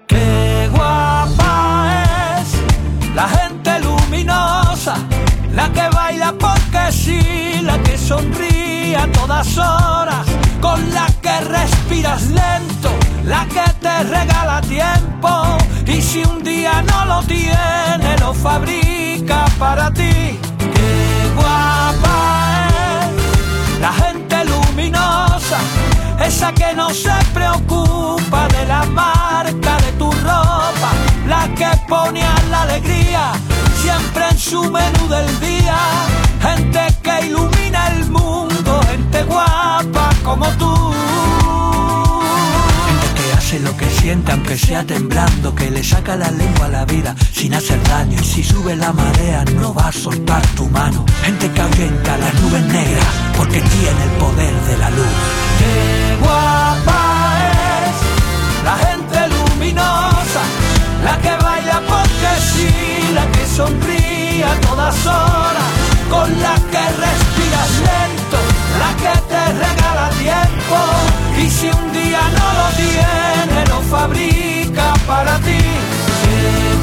Qué 0.06 0.68
guapa 0.72 2.40
es 2.40 3.14
la 3.14 3.28
gente 3.28 3.80
luminosa, 3.80 4.94
la 5.54 5.70
que 5.72 5.88
baila 5.94 6.34
porque 6.38 6.92
sí, 6.92 7.60
la 7.62 7.78
que 7.82 7.96
sonríe 7.96 8.96
a 8.96 9.06
todas 9.12 9.58
horas, 9.58 10.26
con 10.60 10.78
la 10.92 11.06
que 11.22 11.40
respiras 11.40 12.22
lento, 12.28 12.90
la 13.24 13.46
que 13.46 13.70
te 13.80 14.02
regala 14.04 14.60
tiempo 14.62 15.58
y 15.86 16.00
si 16.00 16.22
un 16.22 16.42
día 16.42 16.82
no 16.82 17.04
lo 17.04 17.22
tiene, 17.24 18.16
lo 18.20 18.32
fabrica 18.32 19.44
para 19.58 19.90
ti. 19.90 20.38
Qué 20.74 21.32
guapa 21.36 22.09
esa 26.24 26.52
que 26.52 26.74
no 26.74 26.90
se 26.90 27.12
preocupa 27.32 28.48
de 28.48 28.66
la 28.66 28.84
marca 28.84 29.76
de 29.78 29.92
tu 29.98 30.10
ropa, 30.10 30.90
la 31.26 31.48
que 31.54 31.70
pone 31.88 32.22
a 32.22 32.42
la 32.50 32.62
alegría 32.62 33.32
siempre 33.82 34.28
en 34.30 34.38
su 34.38 34.62
menú 34.70 35.08
del 35.08 35.40
día, 35.40 35.76
siente 44.00 44.32
aunque 44.32 44.56
sea 44.56 44.82
temblando, 44.84 45.54
que 45.54 45.70
le 45.70 45.84
saca 45.84 46.16
la 46.16 46.30
lengua 46.30 46.66
a 46.66 46.68
la 46.68 46.84
vida 46.86 47.14
sin 47.32 47.52
hacer 47.54 47.80
daño. 47.84 48.18
Y 48.20 48.24
si 48.24 48.42
sube 48.42 48.74
la 48.74 48.92
marea 48.92 49.44
no 49.60 49.74
va 49.74 49.88
a 49.88 49.92
soltar 49.92 50.42
tu 50.56 50.66
mano. 50.68 51.04
Gente 51.22 51.50
que 51.50 51.60
ahuyenta 51.60 52.16
las 52.16 52.34
nubes 52.40 52.64
negras 52.64 53.06
porque 53.36 53.60
tiene 53.60 54.02
el 54.08 54.10
poder 54.24 54.54
de 54.68 54.78
la 54.78 54.90
luz. 54.90 55.14
Qué 55.58 56.16
guapa 56.22 57.00
es 57.52 57.96
la 58.68 58.76
gente 58.86 59.18
luminosa, 59.36 60.42
la 61.04 61.14
que 61.18 61.34
baila 61.44 61.82
porque 61.92 62.30
sí, 62.52 63.12
la 63.14 63.26
que 63.32 63.46
sonríe 63.46 64.44
a 64.44 64.54
todas 64.66 65.06
horas, 65.06 65.70
con 66.08 66.28
la 66.40 66.54
que 66.72 66.84
respiras 67.04 67.72
lento, 67.88 68.38
la 68.82 68.90
que 69.02 69.14
te 69.30 69.42
regala 69.64 70.10
tiempo. 70.26 70.78
Y 71.42 71.50
si 71.50 71.66
un 71.68 71.92
día 71.92 72.22
no 72.38 72.46
lo 72.60 72.68
tienes, 72.76 73.19
fabrica 73.90 74.94
para 75.06 75.36
ti. 75.40 75.60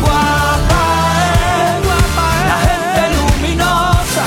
Guapa 0.01 0.83
es, 1.29 1.77
la 2.51 2.57
gente 2.67 3.01
luminosa, 3.17 4.23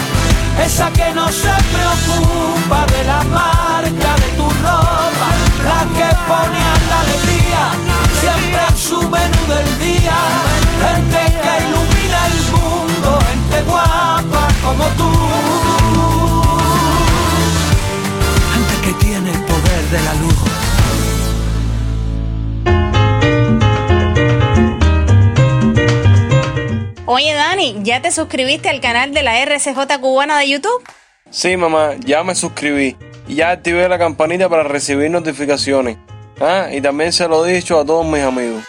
esa 0.64 0.90
que 0.90 1.12
no 1.14 1.28
se 1.28 1.54
preocupa 1.74 2.86
de 2.94 3.04
la 3.04 3.22
marca 3.24 4.10
de 4.22 4.28
tu 4.38 4.48
ropa, 4.64 5.28
la 5.68 5.80
que 5.96 6.08
pone 6.28 6.59
¿ya 28.00 28.08
te 28.08 28.12
suscribiste 28.12 28.70
al 28.70 28.80
canal 28.80 29.12
de 29.12 29.22
la 29.22 29.38
RCJ 29.44 30.00
cubana 30.00 30.38
de 30.38 30.48
YouTube? 30.48 30.82
Sí, 31.30 31.58
mamá, 31.58 31.96
ya 31.98 32.24
me 32.24 32.34
suscribí 32.34 32.96
y 33.28 33.34
ya 33.34 33.50
activé 33.50 33.86
la 33.90 33.98
campanita 33.98 34.48
para 34.48 34.62
recibir 34.62 35.10
notificaciones. 35.10 35.98
Ah, 36.40 36.68
y 36.72 36.80
también 36.80 37.12
se 37.12 37.28
lo 37.28 37.44
he 37.44 37.52
dicho 37.52 37.78
a 37.78 37.84
todos 37.84 38.06
mis 38.06 38.22
amigos. 38.22 38.64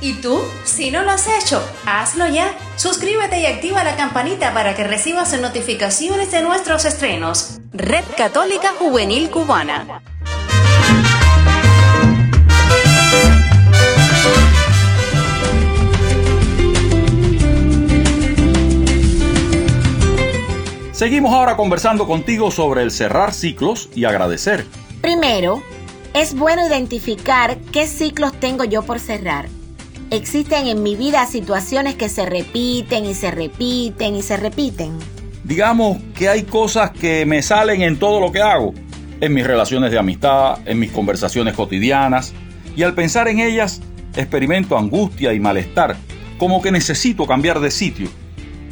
¿Y 0.00 0.14
tú? 0.14 0.40
Si 0.64 0.90
no 0.90 1.02
lo 1.02 1.10
has 1.10 1.28
hecho, 1.28 1.62
hazlo 1.84 2.26
ya. 2.28 2.54
Suscríbete 2.76 3.40
y 3.40 3.46
activa 3.46 3.84
la 3.84 3.94
campanita 3.94 4.54
para 4.54 4.74
que 4.74 4.84
recibas 4.84 5.38
notificaciones 5.38 6.32
de 6.32 6.40
nuestros 6.40 6.86
estrenos. 6.86 7.60
Red 7.72 8.04
Católica 8.16 8.70
Juvenil 8.78 9.28
Cubana. 9.30 10.02
Seguimos 20.92 21.32
ahora 21.32 21.56
conversando 21.56 22.06
contigo 22.06 22.50
sobre 22.50 22.82
el 22.82 22.90
cerrar 22.90 23.32
ciclos 23.32 23.88
y 23.94 24.04
agradecer. 24.04 24.66
Primero, 25.00 25.62
es 26.12 26.34
bueno 26.34 26.66
identificar 26.66 27.56
qué 27.72 27.86
ciclos 27.86 28.38
tengo 28.38 28.64
yo 28.64 28.82
por 28.82 29.00
cerrar. 29.00 29.48
Existen 30.10 30.66
en 30.66 30.82
mi 30.82 30.94
vida 30.94 31.24
situaciones 31.24 31.94
que 31.94 32.10
se 32.10 32.26
repiten 32.26 33.06
y 33.06 33.14
se 33.14 33.30
repiten 33.30 34.14
y 34.16 34.20
se 34.20 34.36
repiten. 34.36 34.98
Digamos 35.44 35.96
que 36.14 36.28
hay 36.28 36.42
cosas 36.42 36.90
que 36.90 37.24
me 37.24 37.40
salen 37.40 37.80
en 37.80 37.98
todo 37.98 38.20
lo 38.20 38.30
que 38.30 38.42
hago, 38.42 38.74
en 39.22 39.32
mis 39.32 39.46
relaciones 39.46 39.90
de 39.92 39.98
amistad, 39.98 40.58
en 40.66 40.78
mis 40.78 40.92
conversaciones 40.92 41.54
cotidianas, 41.54 42.34
y 42.76 42.82
al 42.82 42.92
pensar 42.94 43.28
en 43.28 43.40
ellas 43.40 43.80
experimento 44.14 44.76
angustia 44.76 45.32
y 45.32 45.40
malestar, 45.40 45.96
como 46.36 46.60
que 46.60 46.70
necesito 46.70 47.26
cambiar 47.26 47.60
de 47.60 47.70
sitio. 47.70 48.10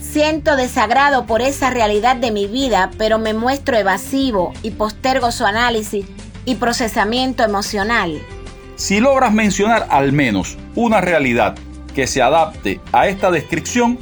Siento 0.00 0.57
desagrado 0.57 1.26
por 1.26 1.42
esa 1.42 1.71
realidad 1.71 2.16
de 2.16 2.30
mi 2.30 2.47
vida, 2.47 2.90
pero 2.99 3.19
me 3.19 3.35
muestro 3.35 3.76
evasivo 3.76 4.52
y 4.62 4.71
postergo 4.71 5.30
su 5.30 5.45
análisis 5.45 6.07
y 6.47 6.54
procesamiento 6.57 7.45
emocional. 7.45 8.21
Si 8.76 8.99
logras 8.99 9.33
mencionar 9.33 9.87
al 9.90 10.12
menos 10.12 10.57
una 10.75 11.02
realidad 11.02 11.54
que 11.95 12.07
se 12.07 12.23
adapte 12.23 12.80
a 12.92 13.09
esta 13.09 13.30
descripción, 13.30 13.99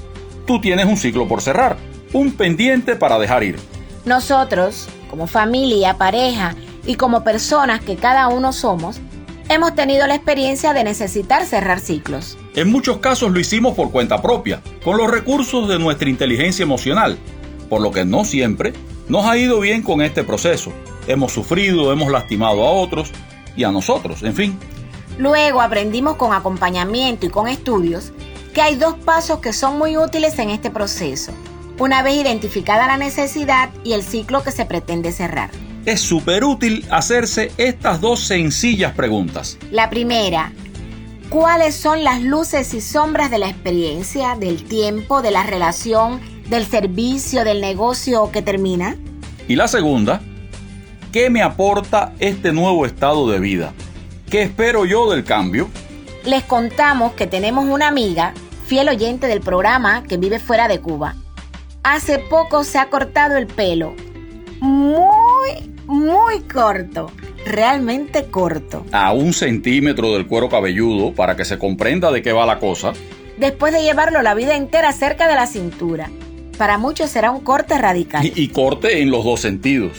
tú 0.46 0.60
tienes 0.60 0.86
un 0.86 0.96
ciclo 0.96 1.26
por 1.26 1.42
cerrar, 1.42 1.76
un 2.12 2.32
pendiente 2.32 2.94
para 2.94 3.18
dejar 3.18 3.42
ir. 3.42 3.58
Nosotros, 4.04 4.88
como 5.10 5.26
familia, 5.26 5.98
pareja 5.98 6.54
y 6.86 6.94
como 6.94 7.24
personas 7.24 7.80
que 7.80 7.96
cada 7.96 8.28
uno 8.28 8.52
somos, 8.52 9.00
hemos 9.48 9.74
tenido 9.74 10.06
la 10.06 10.14
experiencia 10.14 10.72
de 10.72 10.84
necesitar 10.84 11.44
cerrar 11.46 11.80
ciclos. 11.80 12.36
En 12.54 12.70
muchos 12.70 12.98
casos 12.98 13.32
lo 13.32 13.40
hicimos 13.40 13.74
por 13.74 13.90
cuenta 13.90 14.20
propia, 14.20 14.62
con 14.84 14.96
los 14.96 15.10
recursos 15.10 15.68
de 15.68 15.78
nuestra 15.78 16.08
inteligencia 16.08 16.62
emocional, 16.62 17.18
por 17.68 17.80
lo 17.80 17.90
que 17.90 18.04
no 18.04 18.24
siempre 18.24 18.72
nos 19.08 19.24
ha 19.24 19.38
ido 19.38 19.60
bien 19.60 19.82
con 19.82 20.02
este 20.02 20.22
proceso. 20.24 20.72
Hemos 21.06 21.32
sufrido, 21.32 21.92
hemos 21.92 22.10
lastimado 22.10 22.66
a 22.66 22.70
otros 22.70 23.10
y 23.56 23.64
a 23.64 23.72
nosotros, 23.72 24.22
en 24.22 24.34
fin. 24.34 24.58
Luego 25.18 25.62
aprendimos 25.62 26.16
con 26.16 26.32
acompañamiento 26.32 27.26
y 27.26 27.30
con 27.30 27.48
estudios 27.48 28.12
que 28.52 28.60
hay 28.60 28.76
dos 28.76 28.94
pasos 28.94 29.38
que 29.38 29.52
son 29.52 29.78
muy 29.78 29.96
útiles 29.96 30.38
en 30.38 30.50
este 30.50 30.70
proceso, 30.70 31.32
una 31.78 32.02
vez 32.02 32.16
identificada 32.16 32.86
la 32.86 32.98
necesidad 32.98 33.70
y 33.82 33.94
el 33.94 34.02
ciclo 34.02 34.42
que 34.42 34.52
se 34.52 34.66
pretende 34.66 35.12
cerrar. 35.12 35.50
Es 35.88 36.02
súper 36.02 36.44
útil 36.44 36.84
hacerse 36.90 37.50
estas 37.56 38.02
dos 38.02 38.20
sencillas 38.20 38.92
preguntas. 38.92 39.56
La 39.70 39.88
primera, 39.88 40.52
¿cuáles 41.30 41.74
son 41.76 42.04
las 42.04 42.20
luces 42.20 42.74
y 42.74 42.82
sombras 42.82 43.30
de 43.30 43.38
la 43.38 43.48
experiencia, 43.48 44.36
del 44.36 44.64
tiempo, 44.64 45.22
de 45.22 45.30
la 45.30 45.44
relación, 45.44 46.20
del 46.50 46.66
servicio, 46.66 47.42
del 47.42 47.62
negocio 47.62 48.30
que 48.30 48.42
termina? 48.42 48.96
Y 49.48 49.56
la 49.56 49.66
segunda, 49.66 50.20
¿qué 51.10 51.30
me 51.30 51.40
aporta 51.40 52.12
este 52.18 52.52
nuevo 52.52 52.84
estado 52.84 53.30
de 53.30 53.40
vida? 53.40 53.72
¿Qué 54.28 54.42
espero 54.42 54.84
yo 54.84 55.10
del 55.10 55.24
cambio? 55.24 55.70
Les 56.22 56.44
contamos 56.44 57.14
que 57.14 57.26
tenemos 57.26 57.64
una 57.64 57.88
amiga, 57.88 58.34
fiel 58.66 58.90
oyente 58.90 59.26
del 59.26 59.40
programa, 59.40 60.02
que 60.02 60.18
vive 60.18 60.38
fuera 60.38 60.68
de 60.68 60.80
Cuba. 60.80 61.14
Hace 61.82 62.18
poco 62.18 62.62
se 62.62 62.76
ha 62.76 62.90
cortado 62.90 63.38
el 63.38 63.46
pelo. 63.46 63.94
Muy, 64.60 65.27
muy 65.88 66.42
corto. 66.42 67.10
Realmente 67.44 68.26
corto. 68.26 68.84
A 68.92 69.12
un 69.12 69.32
centímetro 69.32 70.12
del 70.12 70.26
cuero 70.26 70.48
cabelludo 70.48 71.14
para 71.14 71.34
que 71.34 71.44
se 71.44 71.58
comprenda 71.58 72.12
de 72.12 72.22
qué 72.22 72.32
va 72.32 72.46
la 72.46 72.58
cosa. 72.58 72.92
Después 73.38 73.72
de 73.72 73.82
llevarlo 73.82 74.22
la 74.22 74.34
vida 74.34 74.54
entera 74.54 74.92
cerca 74.92 75.26
de 75.26 75.34
la 75.34 75.46
cintura. 75.46 76.10
Para 76.58 76.76
muchos 76.76 77.10
será 77.10 77.30
un 77.30 77.40
corte 77.40 77.78
radical. 77.78 78.24
Y, 78.24 78.32
y 78.36 78.48
corte 78.48 79.00
en 79.00 79.10
los 79.10 79.24
dos 79.24 79.40
sentidos. 79.40 79.92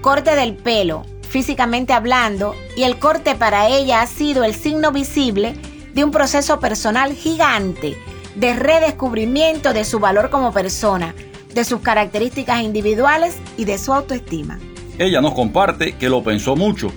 Corte 0.00 0.34
del 0.34 0.54
pelo, 0.54 1.04
físicamente 1.28 1.92
hablando, 1.92 2.54
y 2.76 2.84
el 2.84 2.98
corte 2.98 3.34
para 3.34 3.68
ella 3.68 4.00
ha 4.00 4.06
sido 4.06 4.44
el 4.44 4.54
signo 4.54 4.90
visible 4.90 5.54
de 5.94 6.04
un 6.04 6.12
proceso 6.12 6.60
personal 6.60 7.12
gigante, 7.12 7.96
de 8.36 8.54
redescubrimiento 8.54 9.72
de 9.72 9.84
su 9.84 9.98
valor 9.98 10.30
como 10.30 10.52
persona, 10.52 11.14
de 11.52 11.64
sus 11.64 11.80
características 11.80 12.62
individuales 12.62 13.36
y 13.56 13.64
de 13.64 13.78
su 13.78 13.92
autoestima. 13.92 14.60
Ella 14.98 15.20
nos 15.20 15.34
comparte 15.34 15.96
que 15.96 16.08
lo 16.08 16.24
pensó 16.24 16.56
mucho, 16.56 16.90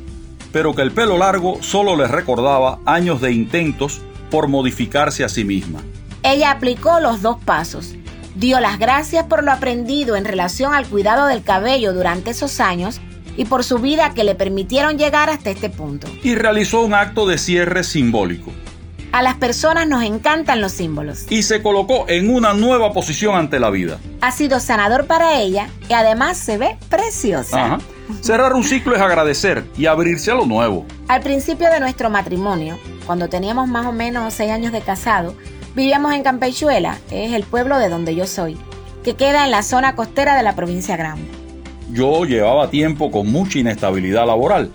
pero 0.53 0.73
que 0.73 0.81
el 0.81 0.91
pelo 0.91 1.17
largo 1.17 1.62
solo 1.62 1.97
le 1.97 2.07
recordaba 2.07 2.79
años 2.85 3.19
de 3.19 3.33
intentos 3.33 4.01
por 4.31 4.47
modificarse 4.47 5.23
a 5.23 5.29
sí 5.29 5.43
misma. 5.43 5.81
Ella 6.23 6.51
aplicó 6.51 6.99
los 7.01 7.21
dos 7.21 7.38
pasos. 7.43 7.95
Dio 8.35 8.62
las 8.62 8.79
gracias 8.79 9.25
por 9.25 9.43
lo 9.43 9.51
aprendido 9.51 10.15
en 10.15 10.23
relación 10.23 10.73
al 10.73 10.88
cuidado 10.88 11.27
del 11.27 11.43
cabello 11.43 11.93
durante 11.93 12.31
esos 12.31 12.62
años 12.62 13.01
y 13.35 13.45
por 13.45 13.65
su 13.65 13.79
vida 13.79 14.13
que 14.13 14.23
le 14.23 14.35
permitieron 14.35 14.97
llegar 14.97 15.29
hasta 15.29 15.49
este 15.49 15.69
punto. 15.69 16.07
Y 16.23 16.35
realizó 16.35 16.81
un 16.81 16.93
acto 16.93 17.27
de 17.27 17.38
cierre 17.38 17.83
simbólico. 17.83 18.51
A 19.11 19.23
las 19.23 19.35
personas 19.35 19.87
nos 19.87 20.03
encantan 20.03 20.61
los 20.61 20.71
símbolos. 20.71 21.25
Y 21.31 21.43
se 21.43 21.63
colocó 21.63 22.05
en 22.07 22.29
una 22.29 22.53
nueva 22.53 22.93
posición 22.93 23.35
ante 23.35 23.59
la 23.59 23.71
vida. 23.71 23.99
Ha 24.21 24.31
sido 24.31 24.59
sanador 24.59 25.07
para 25.07 25.39
ella 25.39 25.67
y 25.89 25.93
además 25.93 26.37
se 26.37 26.57
ve 26.57 26.77
preciosa. 26.89 27.65
Ajá. 27.65 27.79
Cerrar 28.21 28.53
un 28.53 28.63
ciclo 28.63 28.95
es 28.95 29.01
agradecer 29.01 29.65
y 29.77 29.85
abrirse 29.85 30.31
a 30.31 30.35
lo 30.35 30.45
nuevo. 30.45 30.85
Al 31.07 31.21
principio 31.21 31.69
de 31.71 31.79
nuestro 31.79 32.09
matrimonio, 32.09 32.77
cuando 33.05 33.29
teníamos 33.29 33.67
más 33.67 33.85
o 33.85 33.91
menos 33.91 34.33
seis 34.33 34.51
años 34.51 34.71
de 34.71 34.81
casado, 34.81 35.35
vivíamos 35.75 36.13
en 36.13 36.23
Campechuela, 36.23 36.97
es 37.11 37.33
el 37.33 37.43
pueblo 37.43 37.77
de 37.77 37.89
donde 37.89 38.15
yo 38.15 38.27
soy, 38.27 38.57
que 39.03 39.15
queda 39.15 39.45
en 39.45 39.51
la 39.51 39.63
zona 39.63 39.95
costera 39.95 40.35
de 40.35 40.43
la 40.43 40.55
provincia 40.55 40.97
Grande. 40.97 41.27
Yo 41.91 42.25
llevaba 42.25 42.69
tiempo 42.69 43.09
con 43.09 43.31
mucha 43.31 43.59
inestabilidad 43.59 44.27
laboral, 44.27 44.71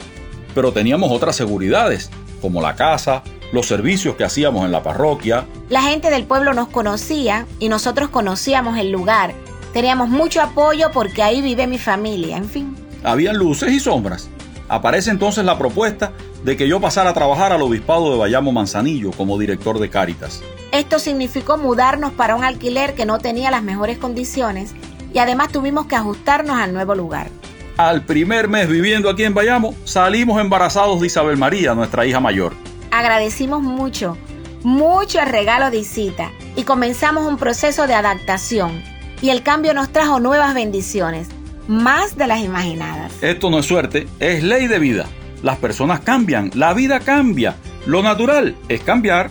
pero 0.54 0.72
teníamos 0.72 1.12
otras 1.12 1.36
seguridades, 1.36 2.10
como 2.40 2.60
la 2.60 2.76
casa, 2.76 3.22
los 3.54 3.66
servicios 3.66 4.16
que 4.16 4.24
hacíamos 4.24 4.64
en 4.66 4.72
la 4.72 4.82
parroquia. 4.82 5.46
La 5.70 5.82
gente 5.82 6.10
del 6.10 6.24
pueblo 6.24 6.52
nos 6.52 6.68
conocía 6.68 7.46
y 7.60 7.68
nosotros 7.68 8.10
conocíamos 8.10 8.76
el 8.78 8.90
lugar. 8.90 9.32
Teníamos 9.72 10.08
mucho 10.08 10.42
apoyo 10.42 10.90
porque 10.92 11.22
ahí 11.22 11.40
vive 11.40 11.66
mi 11.66 11.78
familia, 11.78 12.36
en 12.36 12.48
fin. 12.48 12.76
Habían 13.02 13.36
luces 13.36 13.72
y 13.72 13.80
sombras. 13.80 14.28
Aparece 14.68 15.10
entonces 15.10 15.44
la 15.44 15.56
propuesta 15.56 16.12
de 16.42 16.56
que 16.56 16.68
yo 16.68 16.80
pasara 16.80 17.10
a 17.10 17.14
trabajar 17.14 17.52
al 17.52 17.62
obispado 17.62 18.10
de 18.10 18.18
Bayamo 18.18 18.50
Manzanillo 18.50 19.12
como 19.12 19.38
director 19.38 19.78
de 19.78 19.88
Cáritas. 19.88 20.42
Esto 20.72 20.98
significó 20.98 21.56
mudarnos 21.56 22.12
para 22.12 22.34
un 22.34 22.44
alquiler 22.44 22.94
que 22.94 23.06
no 23.06 23.18
tenía 23.18 23.50
las 23.50 23.62
mejores 23.62 23.98
condiciones 23.98 24.74
y 25.12 25.18
además 25.18 25.52
tuvimos 25.52 25.86
que 25.86 25.94
ajustarnos 25.94 26.58
al 26.58 26.72
nuevo 26.72 26.94
lugar. 26.94 27.28
Al 27.76 28.02
primer 28.02 28.48
mes 28.48 28.68
viviendo 28.68 29.08
aquí 29.10 29.24
en 29.24 29.34
Bayamo, 29.34 29.74
salimos 29.84 30.40
embarazados 30.40 31.00
de 31.00 31.06
Isabel 31.06 31.36
María, 31.36 31.74
nuestra 31.74 32.06
hija 32.06 32.20
mayor. 32.20 32.54
Agradecimos 32.94 33.61
mucho, 33.61 34.16
mucho 34.62 35.18
el 35.18 35.26
regalo 35.26 35.68
de 35.72 35.78
Isita 35.78 36.30
y 36.54 36.62
comenzamos 36.62 37.26
un 37.26 37.38
proceso 37.38 37.88
de 37.88 37.94
adaptación. 37.94 38.80
Y 39.20 39.30
el 39.30 39.42
cambio 39.42 39.74
nos 39.74 39.90
trajo 39.90 40.20
nuevas 40.20 40.54
bendiciones, 40.54 41.26
más 41.66 42.16
de 42.16 42.28
las 42.28 42.38
imaginadas. 42.38 43.12
Esto 43.20 43.50
no 43.50 43.59
es 43.59 43.66
suerte, 43.66 44.07
es 44.20 44.44
ley 44.44 44.68
de 44.68 44.78
vida. 44.78 45.07
Las 45.42 45.57
personas 45.57 46.02
cambian, 46.02 46.52
la 46.54 46.72
vida 46.72 47.00
cambia. 47.00 47.57
Lo 47.85 48.00
natural 48.00 48.54
es 48.68 48.80
cambiar. 48.83 49.28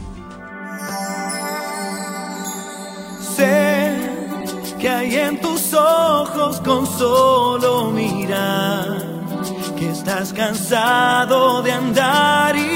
Sé 3.37 3.95
que 4.77 4.89
hay 4.89 5.15
en 5.15 5.39
tus 5.39 5.73
ojos 5.73 6.59
con 6.59 6.85
solo 6.85 7.91
mirar 7.91 9.13
que 9.77 9.89
estás 9.89 10.33
cansado 10.33 11.61
de 11.61 11.71
andar 11.71 12.57
y 12.57 12.72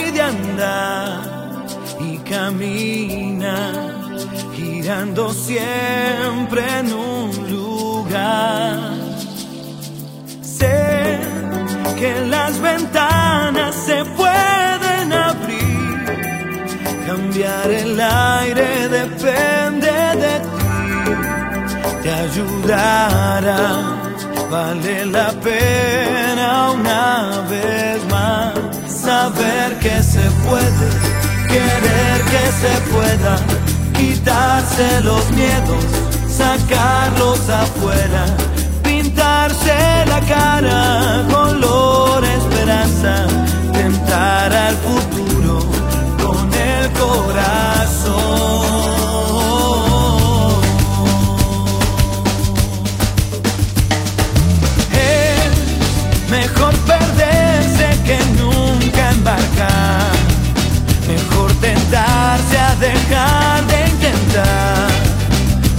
y 1.99 2.17
camina 2.19 3.71
girando 4.55 5.31
siempre 5.31 6.61
en 6.79 6.93
un 6.93 7.31
lugar. 7.51 8.93
Sé 10.41 11.19
que 11.99 12.21
las 12.25 12.59
ventanas 12.59 13.75
se 13.75 14.03
pueden 14.05 15.13
abrir, 15.13 16.05
cambiar 17.05 17.69
el 17.69 17.99
aire 17.99 18.89
depende 18.89 19.91
de 20.23 20.39
ti 20.39 20.57
te 22.01 22.11
ayudará. 22.11 23.59
Vale 24.49 25.05
la 25.05 25.31
pena 25.43 26.71
una 26.71 27.45
vez 27.49 28.03
más 28.09 28.66
saber 29.07 29.79
que 29.79 30.03
se 30.03 30.25
puede, 30.45 30.87
querer 31.47 32.17
que 32.33 32.45
se 32.61 32.73
pueda, 32.91 33.35
quitarse 33.97 35.01
los 35.01 35.23
miedos, 35.31 35.85
sacarlos 36.27 37.49
afuera, 37.49 38.25
pintarse 38.83 39.77
la 40.07 40.19
cara, 40.27 41.23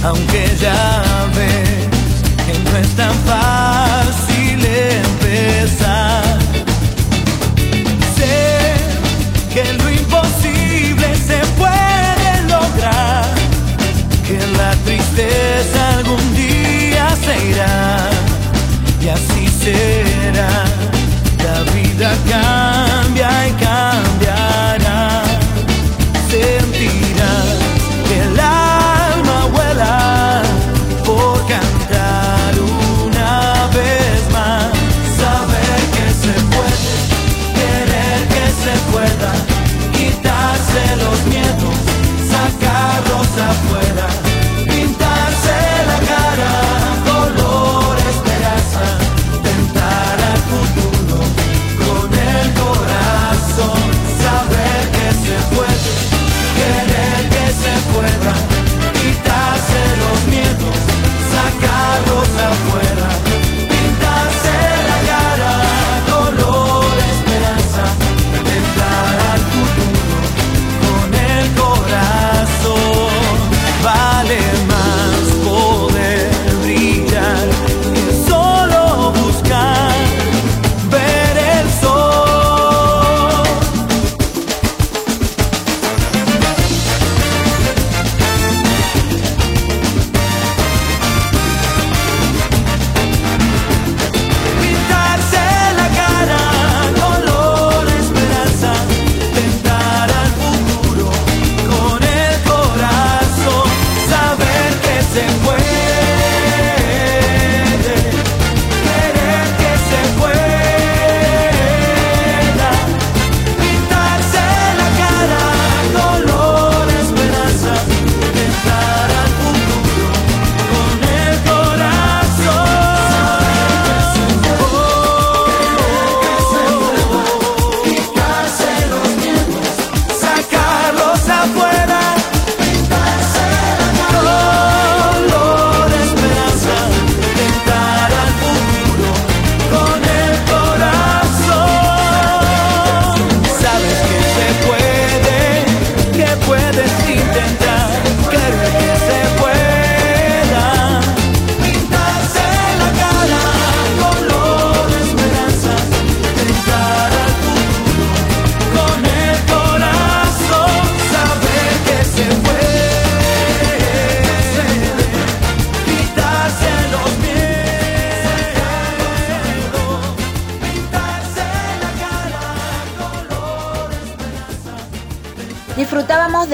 Aunque 0.09 0.43
ya 0.59 1.27
ves 1.35 1.87
que 2.47 2.53
no 2.63 2.77
es 2.79 2.89
tan 2.95 3.13
fácil 3.27 4.59
empezar. 5.05 6.23
Sé 8.17 8.73
que 9.53 9.73
lo 9.73 9.87
imposible 9.91 11.15
se 11.15 11.39
puede 11.59 12.31
lograr. 12.49 13.25
Que 14.27 14.39
la 14.57 14.71
tristeza 14.83 15.97
algún 15.97 16.35
día 16.35 17.15
se 17.23 17.49
irá. 17.51 18.09
Y 19.03 19.09
así 19.09 19.47
será. 19.63 20.49
La 21.43 21.71
vida 21.71 22.09
cambia 22.27 22.88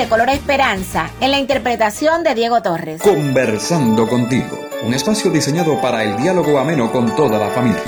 de 0.05 0.09
Color 0.09 0.29
Esperanza 0.29 1.09
en 1.19 1.31
la 1.31 1.39
interpretación 1.39 2.23
de 2.23 2.35
Diego 2.35 2.61
Torres. 2.61 3.01
Conversando 3.01 4.07
contigo, 4.07 4.69
un 4.83 4.93
espacio 4.93 5.31
diseñado 5.31 5.81
para 5.81 6.03
el 6.03 6.15
diálogo 6.17 6.59
ameno 6.59 6.91
con 6.91 7.15
toda 7.15 7.39
la 7.39 7.49
familia. 7.49 7.81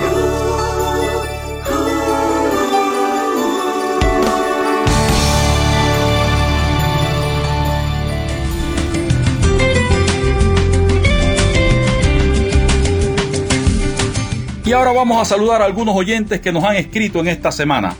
Y 14.65 14.73
ahora 14.73 14.91
vamos 14.91 15.21
a 15.21 15.25
saludar 15.25 15.62
a 15.62 15.65
algunos 15.65 15.95
oyentes 15.95 16.41
que 16.41 16.51
nos 16.51 16.63
han 16.63 16.77
escrito 16.77 17.19
en 17.19 17.27
esta 17.27 17.51
semana. 17.51 17.95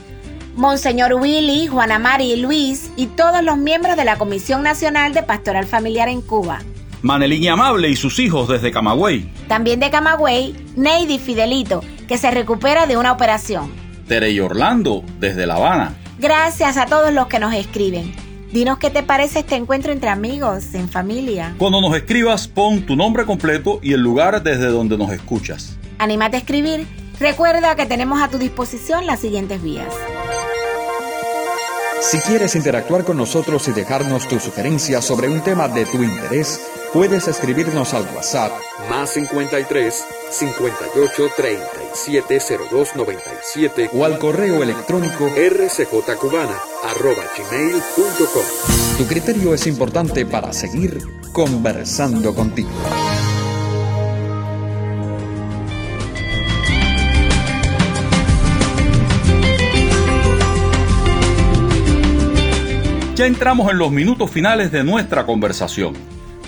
Monseñor 0.58 1.14
Willy, 1.14 1.68
Juana 1.68 2.00
Mari, 2.00 2.34
Luis 2.34 2.90
y 2.96 3.06
todos 3.06 3.44
los 3.44 3.56
miembros 3.58 3.96
de 3.96 4.04
la 4.04 4.18
Comisión 4.18 4.64
Nacional 4.64 5.14
de 5.14 5.22
Pastoral 5.22 5.66
Familiar 5.66 6.08
en 6.08 6.20
Cuba. 6.20 6.58
Manelín 7.00 7.44
y 7.44 7.48
Amable 7.48 7.88
y 7.88 7.94
sus 7.94 8.18
hijos 8.18 8.48
desde 8.48 8.72
Camagüey. 8.72 9.30
También 9.46 9.78
de 9.78 9.88
Camagüey, 9.88 10.56
Neidy 10.74 11.20
Fidelito, 11.20 11.84
que 12.08 12.18
se 12.18 12.32
recupera 12.32 12.88
de 12.88 12.96
una 12.96 13.12
operación. 13.12 13.70
Tere 14.08 14.32
y 14.32 14.40
Orlando 14.40 15.04
desde 15.20 15.46
La 15.46 15.54
Habana. 15.54 15.94
Gracias 16.18 16.76
a 16.76 16.86
todos 16.86 17.12
los 17.12 17.28
que 17.28 17.38
nos 17.38 17.54
escriben. 17.54 18.12
Dinos 18.50 18.78
qué 18.78 18.90
te 18.90 19.04
parece 19.04 19.38
este 19.38 19.54
encuentro 19.54 19.92
entre 19.92 20.08
amigos, 20.08 20.74
en 20.74 20.88
familia. 20.88 21.54
Cuando 21.58 21.80
nos 21.80 21.94
escribas, 21.94 22.48
pon 22.48 22.82
tu 22.82 22.96
nombre 22.96 23.26
completo 23.26 23.78
y 23.80 23.92
el 23.92 24.00
lugar 24.00 24.42
desde 24.42 24.66
donde 24.66 24.98
nos 24.98 25.12
escuchas. 25.12 25.78
Anímate 25.98 26.36
a 26.36 26.40
escribir. 26.40 26.84
Recuerda 27.20 27.76
que 27.76 27.86
tenemos 27.86 28.20
a 28.20 28.28
tu 28.28 28.38
disposición 28.38 29.06
las 29.06 29.20
siguientes 29.20 29.62
vías. 29.62 29.94
Si 32.00 32.18
quieres 32.20 32.54
interactuar 32.54 33.04
con 33.04 33.16
nosotros 33.16 33.66
y 33.68 33.72
dejarnos 33.72 34.28
tu 34.28 34.38
sugerencia 34.38 35.02
sobre 35.02 35.28
un 35.28 35.42
tema 35.42 35.68
de 35.68 35.84
tu 35.84 36.02
interés, 36.02 36.60
puedes 36.92 37.26
escribirnos 37.26 37.92
al 37.92 38.04
WhatsApp 38.14 38.52
Más 38.88 39.10
53 39.10 40.04
58 40.30 41.28
37 41.36 42.40
02 42.70 42.96
97 42.96 43.90
o 43.92 44.04
al 44.04 44.18
correo 44.18 44.62
electrónico 44.62 45.28
rcjcubana 45.28 46.58
arroba 46.84 47.24
gmail.com. 47.36 48.44
Tu 48.96 49.06
criterio 49.06 49.54
es 49.54 49.66
importante 49.66 50.24
para 50.24 50.52
seguir 50.52 50.98
conversando 51.32 52.34
contigo. 52.34 52.70
Ya 63.18 63.26
entramos 63.26 63.68
en 63.68 63.78
los 63.78 63.90
minutos 63.90 64.30
finales 64.30 64.70
de 64.70 64.84
nuestra 64.84 65.26
conversación. 65.26 65.94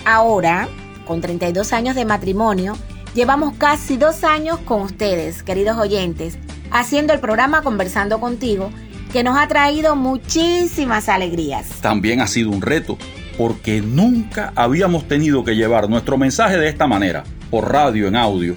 Ahora, 0.05 0.69
con 1.05 1.19
32 1.19 1.73
años 1.73 1.97
de 1.97 2.05
matrimonio, 2.05 2.77
llevamos 3.13 3.57
casi 3.57 3.97
dos 3.97 4.23
años 4.23 4.57
con 4.59 4.83
ustedes, 4.83 5.43
queridos 5.43 5.77
oyentes, 5.77 6.37
haciendo 6.71 7.11
el 7.11 7.19
programa 7.19 7.61
Conversando 7.61 8.21
contigo, 8.21 8.71
que 9.11 9.21
nos 9.21 9.37
ha 9.37 9.49
traído 9.49 9.97
muchísimas 9.97 11.09
alegrías. 11.09 11.67
También 11.81 12.21
ha 12.21 12.27
sido 12.27 12.51
un 12.51 12.61
reto, 12.61 12.97
porque 13.37 13.81
nunca 13.81 14.53
habíamos 14.55 15.09
tenido 15.09 15.43
que 15.43 15.57
llevar 15.57 15.89
nuestro 15.89 16.17
mensaje 16.17 16.55
de 16.55 16.69
esta 16.69 16.87
manera, 16.87 17.25
por 17.49 17.69
radio 17.69 18.07
en 18.07 18.15
audio. 18.15 18.55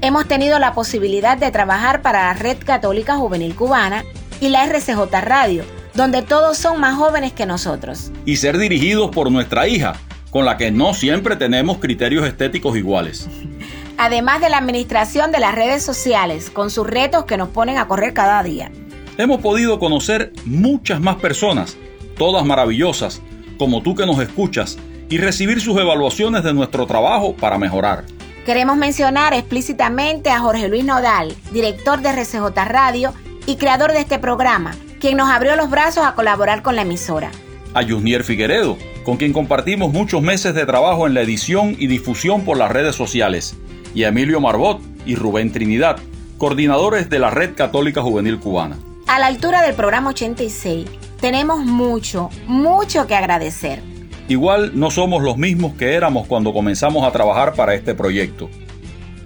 hemos 0.00 0.28
tenido 0.28 0.60
la 0.60 0.74
posibilidad 0.74 1.36
de 1.36 1.50
trabajar 1.50 2.02
para 2.02 2.28
la 2.28 2.34
Red 2.34 2.58
Católica 2.64 3.16
Juvenil 3.16 3.56
Cubana 3.56 4.04
y 4.40 4.50
la 4.50 4.64
RCJ 4.64 5.10
Radio, 5.22 5.64
donde 5.98 6.22
todos 6.22 6.56
son 6.56 6.78
más 6.78 6.96
jóvenes 6.96 7.32
que 7.32 7.44
nosotros. 7.44 8.12
Y 8.24 8.36
ser 8.36 8.56
dirigidos 8.56 9.10
por 9.10 9.32
nuestra 9.32 9.66
hija, 9.66 9.96
con 10.30 10.44
la 10.44 10.56
que 10.56 10.70
no 10.70 10.94
siempre 10.94 11.34
tenemos 11.34 11.78
criterios 11.78 12.24
estéticos 12.24 12.76
iguales. 12.76 13.28
Además 13.98 14.40
de 14.40 14.48
la 14.48 14.58
administración 14.58 15.32
de 15.32 15.40
las 15.40 15.56
redes 15.56 15.82
sociales, 15.82 16.50
con 16.50 16.70
sus 16.70 16.86
retos 16.86 17.24
que 17.24 17.36
nos 17.36 17.48
ponen 17.48 17.78
a 17.78 17.88
correr 17.88 18.14
cada 18.14 18.40
día. 18.44 18.70
Hemos 19.16 19.40
podido 19.40 19.80
conocer 19.80 20.32
muchas 20.44 21.00
más 21.00 21.16
personas, 21.16 21.76
todas 22.16 22.46
maravillosas, 22.46 23.20
como 23.58 23.82
tú 23.82 23.96
que 23.96 24.06
nos 24.06 24.20
escuchas, 24.20 24.78
y 25.08 25.18
recibir 25.18 25.60
sus 25.60 25.76
evaluaciones 25.78 26.44
de 26.44 26.54
nuestro 26.54 26.86
trabajo 26.86 27.34
para 27.34 27.58
mejorar. 27.58 28.04
Queremos 28.46 28.76
mencionar 28.76 29.34
explícitamente 29.34 30.30
a 30.30 30.38
Jorge 30.38 30.68
Luis 30.68 30.84
Nodal, 30.84 31.34
director 31.50 32.00
de 32.02 32.10
RCJ 32.10 32.54
Radio 32.66 33.12
y 33.46 33.56
creador 33.56 33.92
de 33.92 34.00
este 34.00 34.20
programa, 34.20 34.76
quien 35.00 35.16
nos 35.16 35.30
abrió 35.30 35.56
los 35.56 35.70
brazos 35.70 36.06
a 36.06 36.14
colaborar 36.14 36.62
con 36.62 36.76
la 36.76 36.82
emisora. 36.82 37.30
A 37.74 37.82
Yusnier 37.82 38.24
Figueredo, 38.24 38.76
con 39.04 39.16
quien 39.16 39.32
compartimos 39.32 39.92
muchos 39.92 40.22
meses 40.22 40.54
de 40.54 40.66
trabajo 40.66 41.06
en 41.06 41.14
la 41.14 41.22
edición 41.22 41.76
y 41.78 41.86
difusión 41.86 42.44
por 42.44 42.56
las 42.56 42.70
redes 42.70 42.96
sociales, 42.96 43.56
y 43.94 44.04
a 44.04 44.08
Emilio 44.08 44.40
Marbot 44.40 44.80
y 45.06 45.14
Rubén 45.14 45.52
Trinidad, 45.52 45.98
coordinadores 46.38 47.08
de 47.10 47.18
la 47.18 47.30
Red 47.30 47.54
Católica 47.54 48.02
Juvenil 48.02 48.38
Cubana. 48.38 48.76
A 49.06 49.18
la 49.18 49.26
altura 49.26 49.62
del 49.62 49.74
programa 49.74 50.10
86, 50.10 50.86
tenemos 51.20 51.64
mucho, 51.64 52.30
mucho 52.46 53.06
que 53.06 53.14
agradecer. 53.14 53.82
Igual 54.28 54.72
no 54.78 54.90
somos 54.90 55.22
los 55.22 55.38
mismos 55.38 55.72
que 55.74 55.94
éramos 55.94 56.26
cuando 56.26 56.52
comenzamos 56.52 57.04
a 57.04 57.12
trabajar 57.12 57.54
para 57.54 57.74
este 57.74 57.94
proyecto. 57.94 58.50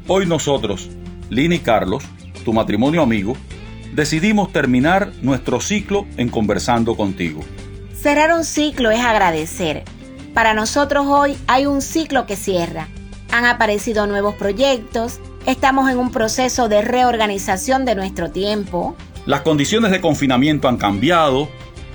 Hoy 0.07 0.27
nosotros, 0.27 0.91
Lini 1.29 1.57
y 1.57 1.59
Carlos, 1.59 2.05
tu 2.45 2.53
matrimonio 2.53 3.03
amigo, 3.03 3.37
decidimos 3.93 4.53
terminar 4.53 5.13
nuestro 5.21 5.61
ciclo 5.61 6.07
en 6.17 6.29
conversando 6.29 6.97
contigo. 6.97 7.43
Cerrar 7.95 8.35
un 8.35 8.45
ciclo 8.45 8.91
es 8.91 9.01
agradecer. 9.01 9.85
Para 10.35 10.55
nosotros 10.55 11.07
hoy 11.07 11.37
hay 11.47 11.67
un 11.67 11.83
ciclo 11.83 12.27
que 12.27 12.37
cierra. 12.37 12.89
Han 13.31 13.45
aparecido 13.45 14.07
nuevos 14.07 14.35
proyectos, 14.35 15.21
estamos 15.47 15.91
en 15.91 15.99
un 15.99 16.11
proceso 16.11 16.69
de 16.69 16.83
reorganización 16.83 17.85
de 17.85 17.95
nuestro 17.95 18.31
tiempo. 18.31 18.97
Las 19.27 19.43
condiciones 19.43 19.91
de 19.91 20.01
confinamiento 20.01 20.69
han 20.69 20.79
cambiado, 20.79 21.49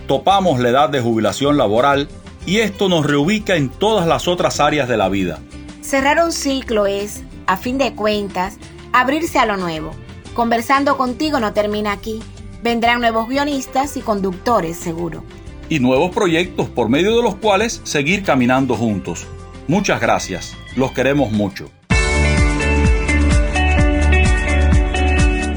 topamos 0.08 0.60
la 0.60 0.70
edad 0.70 0.90
de 0.90 1.02
jubilación 1.02 1.58
laboral 1.58 2.08
y 2.46 2.60
esto 2.60 2.90
nos 2.90 3.06
reubica 3.06 3.56
en 3.56 3.70
todas 3.70 4.08
las 4.08 4.28
otras 4.28 4.60
áreas 4.60 4.88
de 4.88 4.98
la 4.98 5.10
vida. 5.10 5.40
Cerrar 5.82 6.24
un 6.24 6.32
ciclo 6.32 6.86
es, 6.86 7.24
a 7.48 7.58
fin 7.58 7.78
de 7.78 7.94
cuentas, 7.94 8.58
abrirse 8.94 9.40
a 9.40 9.46
lo 9.46 9.58
nuevo. 9.58 9.94
Conversando 10.38 10.98
contigo 10.98 11.40
no 11.40 11.52
termina 11.52 11.92
aquí. 11.92 12.22
Vendrán 12.62 13.00
nuevos 13.00 13.28
guionistas 13.28 13.98
y 13.98 14.02
conductores, 14.02 14.78
seguro. 14.78 15.24
Y 15.68 15.80
nuevos 15.80 16.12
proyectos 16.14 16.70
por 16.70 16.90
medio 16.90 17.18
de 17.18 17.24
los 17.24 17.34
cuales 17.34 17.82
seguir 17.84 18.22
caminando 18.22 18.76
juntos. 18.76 19.26
Muchas 19.68 20.00
gracias, 20.00 20.56
los 20.76 20.92
queremos 20.92 21.32
mucho. 21.32 21.72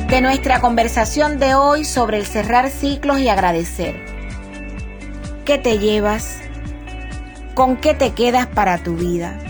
De 0.08 0.22
nuestra 0.22 0.62
conversación 0.62 1.38
de 1.38 1.54
hoy 1.54 1.84
sobre 1.84 2.16
el 2.16 2.24
cerrar 2.24 2.70
ciclos 2.70 3.20
y 3.20 3.28
agradecer. 3.28 4.02
¿Qué 5.44 5.58
te 5.58 5.78
llevas? 5.78 6.38
¿Con 7.52 7.76
qué 7.76 7.92
te 7.92 8.14
quedas 8.14 8.46
para 8.46 8.82
tu 8.82 8.94
vida? 8.94 9.49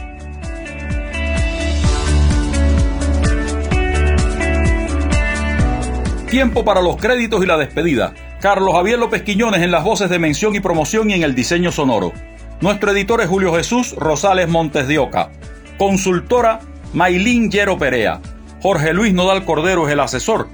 Tiempo 6.31 6.65
para 6.65 6.81
los 6.81 6.97
créditos 6.97 7.43
y 7.43 7.47
la 7.47 7.57
despedida. 7.57 8.15
Carlos 8.41 8.73
Javier 8.75 9.01
López 9.01 9.23
Quiñones 9.23 9.63
en 9.63 9.73
las 9.73 9.83
voces 9.83 10.09
de 10.09 10.21
mención 10.21 10.55
y 10.55 10.61
promoción 10.61 11.11
y 11.11 11.15
en 11.15 11.25
el 11.25 11.35
diseño 11.35 11.73
sonoro. 11.73 12.13
Nuestro 12.61 12.93
editor 12.93 13.21
es 13.21 13.29
Julio 13.29 13.53
Jesús 13.53 13.97
Rosales 13.97 14.49
Montes 14.49 14.87
de 14.87 15.01
Oca. 15.01 15.31
Consultora 15.77 16.61
Maylin 16.93 17.51
Yero 17.51 17.79
Perea. 17.79 18.21
Jorge 18.63 18.93
Luis 18.93 19.13
Nodal 19.13 19.45
Cordero 19.45 19.89
es 19.89 19.93
el 19.93 19.99
asesor. 19.99 20.47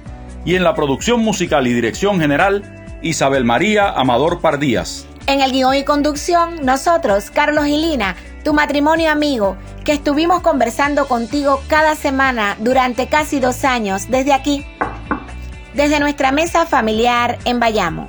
Y 0.45 0.55
en 0.55 0.63
la 0.63 0.73
producción 0.73 1.19
musical 1.19 1.67
y 1.67 1.73
dirección 1.73 2.19
general, 2.19 2.63
Isabel 3.03 3.45
María 3.45 3.91
Amador 3.91 4.41
Pardías. 4.41 5.05
En 5.27 5.41
el 5.41 5.51
guion 5.51 5.75
y 5.75 5.83
conducción, 5.83 6.65
nosotros, 6.65 7.29
Carlos 7.29 7.67
y 7.67 7.77
Lina, 7.77 8.15
tu 8.43 8.51
matrimonio 8.51 9.11
amigo, 9.11 9.57
que 9.85 9.91
estuvimos 9.91 10.41
conversando 10.41 11.07
contigo 11.07 11.61
cada 11.67 11.93
semana 11.93 12.57
durante 12.61 13.05
casi 13.05 13.39
dos 13.39 13.63
años 13.63 14.09
desde 14.09 14.33
aquí, 14.33 14.65
desde 15.77 15.99
nuestra 15.99 16.31
mesa 16.31 16.65
familiar 16.65 17.37
en 17.45 17.59
Bayamo. 17.59 18.07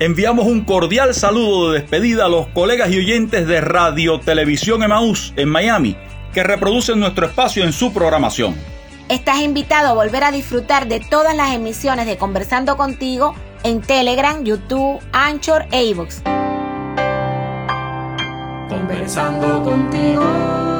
Enviamos 0.00 0.46
un 0.46 0.64
cordial 0.64 1.14
saludo 1.14 1.70
de 1.70 1.80
despedida 1.80 2.24
a 2.24 2.28
los 2.30 2.46
colegas 2.48 2.90
y 2.90 2.98
oyentes 2.98 3.46
de 3.46 3.60
Radio 3.60 4.18
Televisión 4.18 4.82
Emaús 4.82 5.34
en 5.36 5.50
Miami, 5.50 5.96
que 6.32 6.42
reproducen 6.42 6.98
nuestro 6.98 7.26
espacio 7.26 7.62
en 7.62 7.74
su 7.74 7.92
programación. 7.92 8.56
Estás 9.10 9.40
invitado 9.40 9.88
a 9.88 9.92
volver 9.92 10.24
a 10.24 10.32
disfrutar 10.32 10.88
de 10.88 11.00
todas 11.00 11.36
las 11.36 11.52
emisiones 11.52 12.06
de 12.06 12.16
Conversando 12.16 12.78
contigo 12.78 13.34
en 13.64 13.82
Telegram, 13.82 14.42
YouTube, 14.42 14.98
Anchor 15.12 15.66
e 15.70 15.84
iVoox. 15.84 16.22
Conversando 18.70 19.62
contigo. 19.62 20.79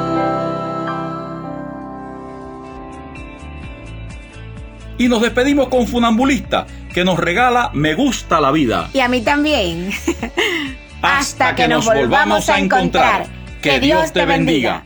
Y 5.01 5.09
nos 5.09 5.19
despedimos 5.19 5.69
con 5.69 5.87
Funambulista, 5.87 6.67
que 6.93 7.03
nos 7.03 7.17
regala 7.17 7.71
Me 7.73 7.95
gusta 7.95 8.39
la 8.39 8.51
vida. 8.51 8.87
Y 8.93 8.99
a 8.99 9.07
mí 9.07 9.21
también. 9.21 9.89
Hasta 11.01 11.55
que 11.55 11.67
nos 11.67 11.85
volvamos 11.85 12.47
a 12.49 12.59
encontrar. 12.59 13.25
Que 13.63 13.79
Dios 13.79 14.13
te 14.13 14.27
bendiga. 14.27 14.85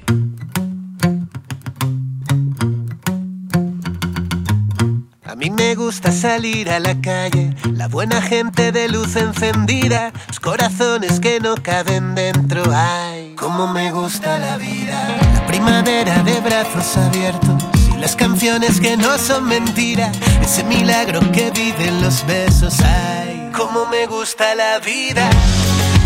A 5.26 5.36
mí 5.36 5.50
me 5.50 5.76
gusta 5.76 6.14
salir 6.14 6.70
a 6.70 6.80
la 6.80 6.96
calle, 7.02 7.54
la 7.74 7.90
buena 7.90 8.22
gente 8.22 8.72
de 8.72 8.88
luz 8.88 9.18
encendida, 9.18 10.14
los 10.30 10.40
corazones 10.40 11.20
que 11.20 11.42
no 11.42 11.56
caben 11.56 12.16
dentro. 12.16 12.64
Ay, 12.74 13.34
cómo 13.36 13.68
me 13.68 13.92
gusta 13.92 14.40
la 14.40 14.56
vida. 14.56 15.18
La 15.34 15.46
primavera 15.46 16.24
de 16.24 16.40
brazos 16.40 16.96
abiertos 16.96 17.55
las 18.00 18.16
canciones 18.16 18.80
que 18.80 18.98
no 18.98 19.18
son 19.18 19.46
mentira, 19.46 20.12
ese 20.42 20.64
milagro 20.64 21.20
que 21.32 21.52
viven 21.52 22.02
los 22.02 22.26
besos. 22.26 22.76
Ay, 22.82 23.50
cómo 23.56 23.86
me 23.88 24.06
gusta 24.08 24.56
la 24.56 24.80
vida. 24.80 25.30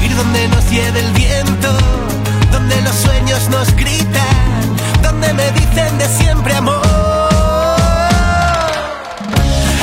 Ir 0.03 0.15
donde 0.15 0.47
nos 0.49 0.69
lleve 0.69 0.99
el 0.99 1.11
viento, 1.13 1.69
donde 2.51 2.81
los 2.81 2.95
sueños 2.95 3.49
nos 3.49 3.73
gritan, 3.75 4.75
donde 5.01 5.33
me 5.33 5.51
dicen 5.51 5.97
de 5.97 6.07
siempre 6.07 6.53
amor. 6.53 6.85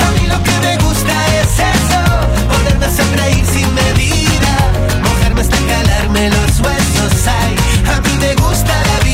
A 0.04 0.10
mí 0.14 0.26
lo 0.26 0.42
que 0.42 0.58
me 0.66 0.76
gusta 0.78 1.12
es 1.40 1.58
eso, 1.58 2.00
poderme 2.48 2.88
sonreír 2.96 3.46
sin 3.46 3.74
medida, 3.74 4.52
mojarme 5.02 5.40
hasta 5.42 5.56
calarme 5.56 6.30
los 6.30 6.60
huesos. 6.60 7.26
Ay, 7.26 7.56
a 7.94 8.00
mí 8.00 8.16
me 8.18 8.34
gusta 8.36 8.72
la 8.72 8.98
vida, 9.04 9.05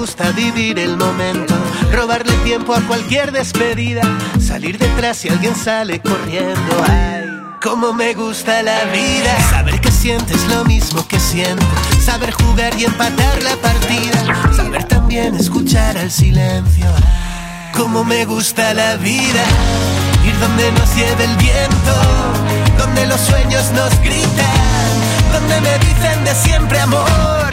gusta 0.00 0.32
vivir 0.32 0.78
el 0.78 0.96
momento, 0.96 1.54
robarle 1.92 2.32
tiempo 2.42 2.74
a 2.74 2.80
cualquier 2.80 3.32
despedida, 3.32 4.00
salir 4.40 4.78
detrás 4.78 5.18
si 5.18 5.28
alguien 5.28 5.54
sale 5.54 6.00
corriendo. 6.00 6.84
Ay, 6.88 7.26
cómo 7.62 7.92
me 7.92 8.14
gusta 8.14 8.62
la 8.62 8.84
vida, 8.84 9.38
saber 9.50 9.78
que 9.78 9.90
sientes 9.90 10.48
lo 10.48 10.64
mismo 10.64 11.06
que 11.06 11.20
siento, 11.20 11.66
saber 12.02 12.32
jugar 12.32 12.72
y 12.78 12.86
empatar 12.86 13.42
la 13.42 13.54
partida, 13.56 14.52
saber 14.56 14.84
también 14.84 15.34
escuchar 15.34 15.98
al 15.98 16.10
silencio. 16.10 16.86
Ay, 16.86 17.72
cómo 17.74 18.02
me 18.02 18.24
gusta 18.24 18.72
la 18.72 18.96
vida, 18.96 19.44
ir 20.26 20.38
donde 20.40 20.72
nos 20.72 20.96
lleve 20.96 21.24
el 21.24 21.36
viento, 21.36 21.94
donde 22.78 23.06
los 23.06 23.20
sueños 23.20 23.70
nos 23.72 23.90
gritan, 24.00 24.96
donde 25.30 25.60
me 25.60 25.78
dicen 25.78 26.24
de 26.24 26.34
siempre 26.34 26.80
amor. 26.80 27.49